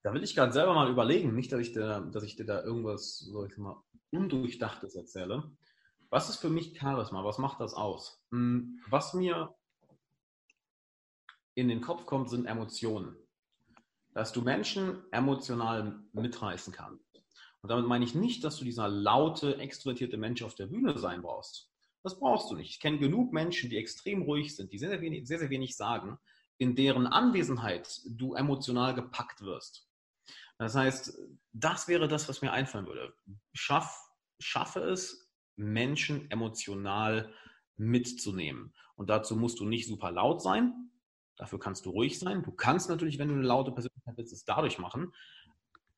[0.02, 2.62] Da will ich gerade selber mal überlegen, nicht, dass ich, dir, dass ich dir da
[2.62, 5.50] irgendwas, so ich mal, Undurchdachtes erzähle.
[6.10, 7.24] Was ist für mich Charisma?
[7.24, 8.22] Was macht das aus?
[8.30, 9.54] Hm, was mir
[11.54, 13.16] in den Kopf kommt, sind Emotionen.
[14.12, 17.22] Dass du Menschen emotional mitreißen kannst.
[17.62, 21.22] Und damit meine ich nicht, dass du dieser laute, extrovertierte Mensch auf der Bühne sein
[21.22, 21.70] brauchst.
[22.02, 22.70] Das brauchst du nicht.
[22.70, 25.76] Ich kenne genug Menschen, die extrem ruhig sind, die sehr, sehr wenig, sehr, sehr wenig
[25.76, 26.18] sagen,
[26.58, 29.88] in deren Anwesenheit du emotional gepackt wirst.
[30.62, 31.18] Das heißt,
[31.52, 33.12] das wäre das, was mir einfallen würde.
[33.52, 34.08] Schaff,
[34.38, 37.32] schaffe es, Menschen emotional
[37.76, 38.72] mitzunehmen.
[38.94, 40.90] Und dazu musst du nicht super laut sein.
[41.36, 42.44] Dafür kannst du ruhig sein.
[42.44, 45.12] Du kannst natürlich, wenn du eine laute Persönlichkeit bist, es dadurch machen.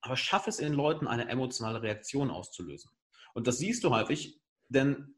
[0.01, 2.91] Aber schaffe es in Leuten, eine emotionale Reaktion auszulösen.
[3.35, 4.41] Und das siehst du häufig,
[4.71, 5.15] denn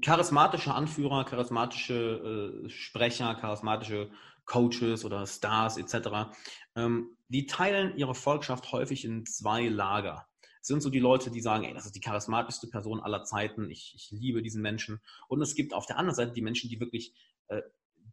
[0.00, 4.12] charismatische Anführer, charismatische äh, Sprecher, charismatische
[4.46, 6.30] Coaches oder Stars etc.,
[6.76, 10.26] ähm, die teilen ihre Volkschaft häufig in zwei Lager.
[10.60, 13.70] Es sind so die Leute, die sagen, ey, das ist die charismatischste Person aller Zeiten,
[13.70, 15.00] ich, ich liebe diesen Menschen.
[15.28, 17.14] Und es gibt auf der anderen Seite die Menschen, die wirklich
[17.48, 17.62] äh,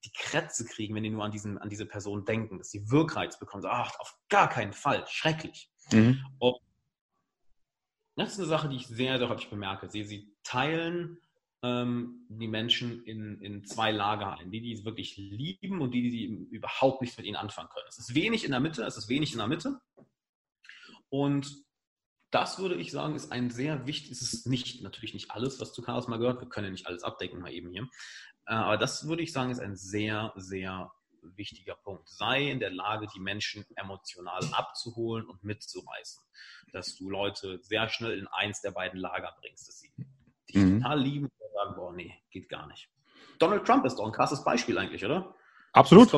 [0.06, 3.40] die Krätze kriegen, wenn die nur an, diesen, an diese Person denken, dass sie Wirkreiz
[3.40, 3.64] bekommen.
[3.64, 5.72] So, ach, auf gar keinen Fall, schrecklich.
[5.92, 6.24] Mhm.
[8.16, 9.90] das ist eine Sache, die ich sehr, sehr häufig bemerke.
[9.90, 11.18] Sie, sie teilen
[11.64, 14.52] ähm, die Menschen in, in zwei Lager ein.
[14.52, 17.88] Die, die es wirklich lieben und die, die überhaupt nichts mit ihnen anfangen können.
[17.88, 19.80] Es ist wenig in der Mitte, es ist wenig in der Mitte.
[21.10, 21.64] Und
[22.32, 25.82] das würde ich sagen, ist ein sehr wichtiges, es nicht, natürlich nicht alles, was zu
[25.82, 26.42] Chaos mal gehört.
[26.42, 27.88] Wir können ja nicht alles abdecken mal eben hier.
[28.46, 30.92] Äh, aber das würde ich sagen, ist ein sehr, sehr
[31.22, 32.10] wichtiger Punkt.
[32.10, 36.22] Sei in der Lage, die Menschen emotional abzuholen und mitzureißen.
[36.74, 39.68] Dass du Leute sehr schnell in eins der beiden Lager bringst.
[39.70, 39.94] Dass sie
[40.54, 40.82] dich mhm.
[40.82, 42.90] total lieben und sagen, boah, nee, geht gar nicht.
[43.40, 45.34] Donald Trump ist doch ein krasses Beispiel eigentlich, oder?
[45.74, 46.10] Absolut.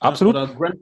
[0.00, 0.34] Absolut.
[0.34, 0.78] Oder Grant,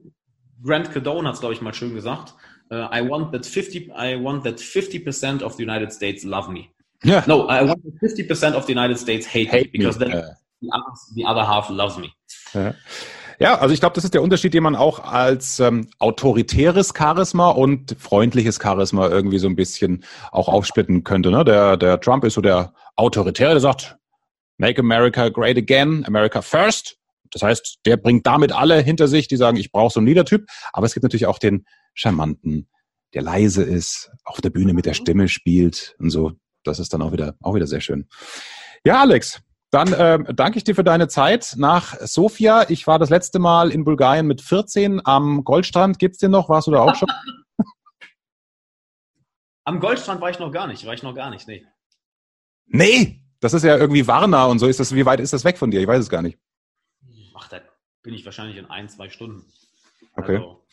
[0.62, 2.34] Grant Cadone hat es, glaube ich, mal schön gesagt.
[2.70, 6.68] Uh, I want that 50 I want that 50% of the United States love me.
[7.02, 7.24] Yeah.
[7.26, 10.06] No, I want 50% of the United States hate, hate me because me.
[10.06, 10.34] then uh.
[10.60, 12.12] the, other, the other half loves me.
[12.54, 12.74] Ja.
[13.40, 17.48] Ja, also ich glaube, das ist der Unterschied, den man auch als ähm, autoritäres Charisma
[17.50, 21.30] und freundliches Charisma irgendwie so ein bisschen auch aufsplitten könnte.
[21.30, 21.44] Ne?
[21.44, 23.96] Der, der Trump ist so der Autoritäre, der sagt,
[24.58, 26.98] Make America Great Again, America First.
[27.32, 30.46] Das heißt, der bringt damit alle hinter sich, die sagen, ich brauche so einen Leadertyp.
[30.72, 31.64] Aber es gibt natürlich auch den
[31.94, 32.68] charmanten,
[33.14, 36.32] der leise ist, auf der Bühne mit der Stimme spielt und so
[36.64, 38.06] das ist dann auch wieder, auch wieder sehr schön.
[38.84, 42.68] Ja, Alex, dann ähm, danke ich dir für deine Zeit nach Sofia.
[42.68, 45.98] Ich war das letzte Mal in Bulgarien mit 14 am Goldstrand.
[46.00, 46.48] Gibt's den noch?
[46.48, 47.08] Warst du da auch schon?
[49.64, 50.84] am Goldstrand war ich noch gar nicht.
[50.86, 51.64] War ich noch gar nicht, nee.
[52.66, 54.66] Nee, das ist ja irgendwie Warna und so.
[54.66, 55.80] Ist das, wie weit ist das weg von dir?
[55.80, 56.38] Ich weiß es gar nicht.
[57.34, 57.60] Ach, da
[58.02, 59.44] bin ich wahrscheinlich in ein, zwei Stunden.
[60.16, 60.36] Okay.
[60.36, 60.64] Also,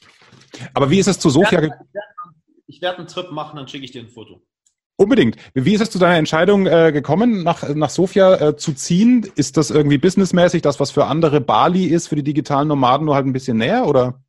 [0.74, 1.62] Aber wie ist es zu Sofia?
[2.66, 4.42] Ich werde werd einen Trip machen, dann schicke ich dir ein Foto.
[5.00, 5.38] Unbedingt.
[5.54, 9.32] Wie ist es zu deiner Entscheidung äh, gekommen, nach, nach Sofia äh, zu ziehen?
[9.36, 13.14] Ist das irgendwie businessmäßig das, was für andere Bali ist, für die digitalen Nomaden nur
[13.14, 14.24] halt ein bisschen näher oder?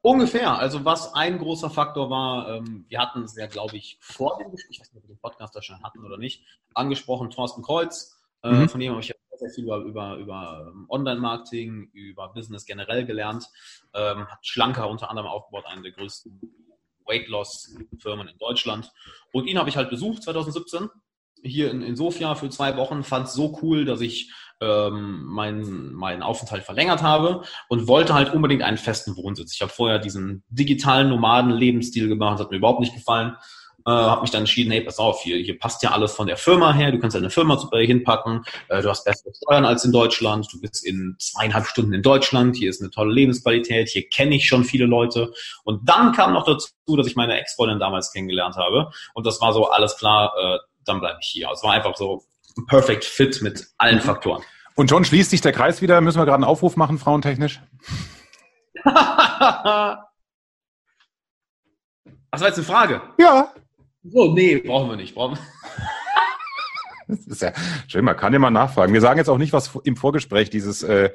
[0.00, 0.58] Ungefähr.
[0.58, 4.50] Also was ein großer Faktor war, ähm, wir hatten es ja, glaube ich, vor dem
[4.50, 7.62] Gespräch, ich weiß nicht, ob wir den Podcast da schon hatten oder nicht, angesprochen, Thorsten
[7.62, 8.18] Kreuz.
[8.42, 8.68] Äh, mhm.
[8.70, 13.04] Von dem habe ich ja sehr viel über, über, über ähm, Online-Marketing, über Business generell
[13.04, 13.46] gelernt.
[13.92, 16.40] Ähm, hat Schlanker unter anderem aufgebaut, einen der größten
[17.06, 18.90] Weight Loss Firmen in Deutschland.
[19.32, 20.88] Und ihn habe ich halt besucht 2017
[21.42, 25.92] hier in, in Sofia für zwei Wochen, fand es so cool, dass ich ähm, meinen,
[25.92, 29.54] meinen Aufenthalt verlängert habe und wollte halt unbedingt einen festen Wohnsitz.
[29.54, 33.36] Ich habe vorher diesen digitalen Nomaden-Lebensstil gemacht, das hat mir überhaupt nicht gefallen
[33.86, 36.36] äh, habe mich dann entschieden, hey, pass auf, hier, hier passt ja alles von der
[36.36, 39.92] Firma her, du kannst deine Firma äh, hinpacken, äh, du hast bessere Steuern als in
[39.92, 44.36] Deutschland, du bist in zweieinhalb Stunden in Deutschland, hier ist eine tolle Lebensqualität, hier kenne
[44.36, 45.32] ich schon viele Leute.
[45.64, 48.90] Und dann kam noch dazu, dass ich meine Ex-Freundin damals kennengelernt habe.
[49.12, 51.48] Und das war so, alles klar, äh, dann bleibe ich hier.
[51.52, 52.24] Es war einfach so
[52.56, 54.02] ein perfect fit mit allen mhm.
[54.02, 54.42] Faktoren.
[54.76, 56.00] Und John, schließt sich der Kreis wieder?
[56.00, 57.60] Müssen wir gerade einen Aufruf machen, frauentechnisch?
[58.84, 58.94] Was
[62.40, 63.00] war jetzt eine Frage?
[63.18, 63.52] Ja.
[64.04, 65.14] So, nee, brauchen wir nicht.
[65.14, 65.38] Brauchen
[67.06, 67.52] Das ist ja
[67.86, 68.94] schön, man kann ja mal nachfragen.
[68.94, 71.10] Wir sagen jetzt auch nicht, was im Vorgespräch dieses, äh,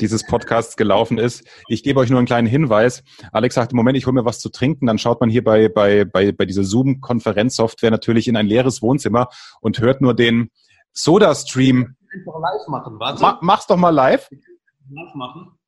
[0.00, 1.46] dieses Podcasts gelaufen ist.
[1.68, 3.02] Ich gebe euch nur einen kleinen Hinweis.
[3.30, 4.86] Alex sagt im Moment, ich hole mir was zu trinken.
[4.86, 9.28] Dann schaut man hier bei, bei, bei, bei dieser Zoom-Konferenzsoftware natürlich in ein leeres Wohnzimmer
[9.60, 10.50] und hört nur den
[10.92, 11.94] Soda-Stream.
[12.10, 13.20] Einfach live machen, warte.
[13.20, 14.30] Ma mach's doch mal live.
[14.30, 15.58] Live machen.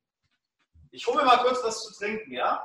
[0.89, 2.61] Ich hole mir mal kurz was zu trinken, ja?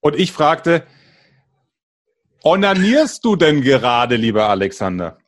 [0.00, 0.84] Und ich fragte,
[2.42, 5.18] onanierst du denn gerade, lieber Alexander?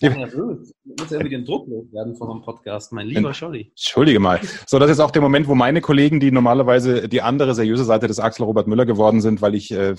[0.00, 0.72] bin nervös.
[0.84, 3.68] Ich muss irgendwie den Druck loswerden von einem Podcast, mein lieber Scholli.
[3.70, 4.40] Entschuldige mal.
[4.66, 8.06] So, das ist auch der Moment, wo meine Kollegen, die normalerweise die andere seriöse Seite
[8.06, 9.96] des Axel Robert Müller geworden sind, weil ich äh,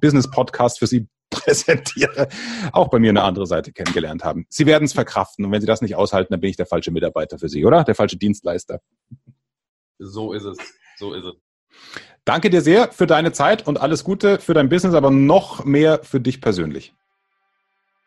[0.00, 2.28] Business Podcast für sie präsentiere,
[2.72, 4.46] auch bei mir eine andere Seite kennengelernt haben.
[4.48, 6.90] Sie werden es verkraften und wenn Sie das nicht aushalten, dann bin ich der falsche
[6.90, 7.84] Mitarbeiter für Sie, oder?
[7.84, 8.80] Der falsche Dienstleister.
[9.98, 10.58] So ist es.
[10.96, 11.34] So ist es.
[12.24, 16.00] Danke dir sehr für deine Zeit und alles Gute für dein Business, aber noch mehr
[16.02, 16.94] für dich persönlich.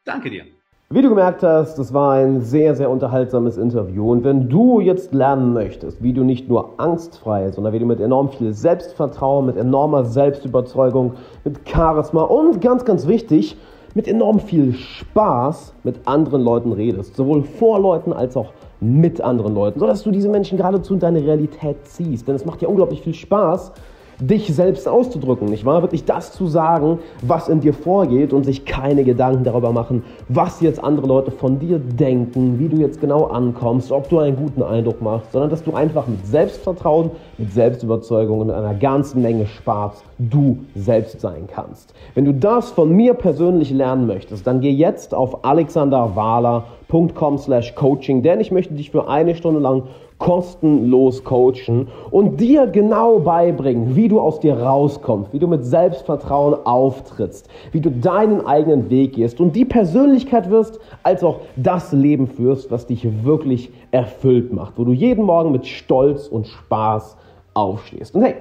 [0.05, 0.45] Danke dir.
[0.89, 4.09] Wie du gemerkt hast, das war ein sehr, sehr unterhaltsames Interview.
[4.09, 7.99] Und wenn du jetzt lernen möchtest, wie du nicht nur angstfrei, sondern wie du mit
[7.99, 13.57] enorm viel Selbstvertrauen, mit enormer Selbstüberzeugung, mit Charisma und ganz, ganz wichtig,
[13.95, 19.53] mit enorm viel Spaß mit anderen Leuten redest, sowohl vor Leuten als auch mit anderen
[19.55, 22.27] Leuten, sodass du diese Menschen geradezu in deine Realität ziehst.
[22.27, 23.71] Denn es macht ja unglaublich viel Spaß,
[24.19, 25.81] dich selbst auszudrücken, nicht wahr?
[25.81, 30.61] Wirklich das zu sagen, was in dir vorgeht und sich keine Gedanken darüber machen, was
[30.61, 34.63] jetzt andere Leute von dir denken, wie du jetzt genau ankommst, ob du einen guten
[34.63, 40.03] Eindruck machst, sondern dass du einfach mit Selbstvertrauen, mit Selbstüberzeugung und einer ganzen Menge Spaß
[40.17, 41.93] du selbst sein kannst.
[42.15, 48.23] Wenn du das von mir persönlich lernen möchtest, dann geh jetzt auf alexanderwahler.com slash coaching,
[48.23, 49.83] denn ich möchte dich für eine Stunde lang
[50.17, 56.55] kostenlos coachen und dir genau beibringen, wie du aus dir rauskommst, wie du mit Selbstvertrauen
[56.65, 62.27] auftrittst, wie du deinen eigenen Weg gehst und die Persönlichkeit wirst, als auch das Leben
[62.27, 67.17] führst, was dich wirklich erfüllt macht, wo du jeden Morgen mit Stolz und Spaß
[67.53, 68.15] aufstehst.
[68.15, 68.35] Und hey,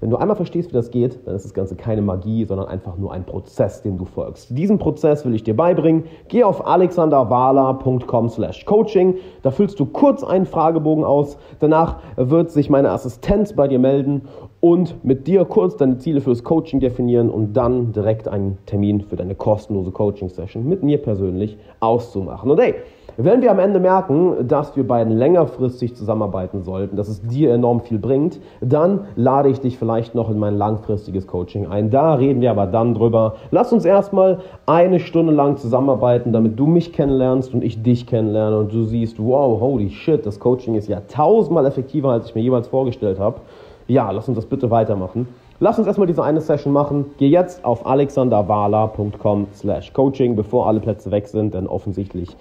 [0.00, 2.98] wenn du einmal verstehst, wie das geht, dann ist das Ganze keine Magie, sondern einfach
[2.98, 4.56] nur ein Prozess, dem du folgst.
[4.56, 6.04] Diesen Prozess will ich dir beibringen.
[6.28, 9.14] Geh auf alexanderwala.com slash coaching.
[9.42, 11.38] Da füllst du kurz einen Fragebogen aus.
[11.60, 14.22] Danach wird sich meine Assistenz bei dir melden
[14.60, 19.16] und mit dir kurz deine Ziele fürs Coaching definieren und dann direkt einen Termin für
[19.16, 22.50] deine kostenlose Coaching-Session mit mir persönlich auszumachen.
[22.50, 22.74] Und hey,
[23.16, 27.80] wenn wir am Ende merken, dass wir beiden längerfristig zusammenarbeiten sollten, dass es dir enorm
[27.80, 31.90] viel bringt, dann lade ich dich vielleicht noch in mein langfristiges Coaching ein.
[31.90, 33.34] Da reden wir aber dann drüber.
[33.50, 38.58] Lass uns erstmal eine Stunde lang zusammenarbeiten, damit du mich kennenlernst und ich dich kennenlerne
[38.58, 42.42] und du siehst, wow, holy shit, das Coaching ist ja tausendmal effektiver, als ich mir
[42.42, 43.40] jemals vorgestellt habe.
[43.86, 45.28] Ja, lass uns das bitte weitermachen.
[45.60, 47.06] Lass uns erstmal diese eine Session machen.
[47.18, 52.36] Geh jetzt auf alexanderwala.com slash coaching, bevor alle Plätze weg sind, denn offensichtlich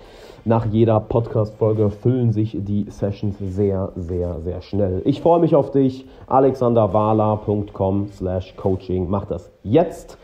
[0.45, 5.01] nach jeder Podcast-Folge füllen sich die Sessions sehr, sehr, sehr schnell.
[5.05, 6.05] Ich freue mich auf dich.
[6.27, 9.09] alexanderwala.com slash coaching.
[9.09, 10.17] Mach das jetzt,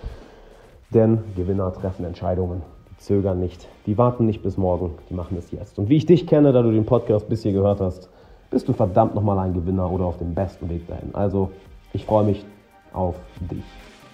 [0.93, 2.63] denn Gewinner treffen Entscheidungen.
[2.91, 3.67] Die zögern nicht.
[3.85, 4.91] Die warten nicht bis morgen.
[5.09, 5.79] Die machen es jetzt.
[5.79, 8.09] Und wie ich dich kenne, da du den Podcast bis hier gehört hast,
[8.49, 11.13] bist du verdammt nochmal ein Gewinner oder auf dem besten Weg dahin.
[11.13, 11.49] Also,
[11.93, 12.45] ich freue mich
[12.91, 13.63] auf dich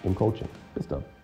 [0.04, 0.48] im Coaching.
[0.76, 1.15] Bis dann.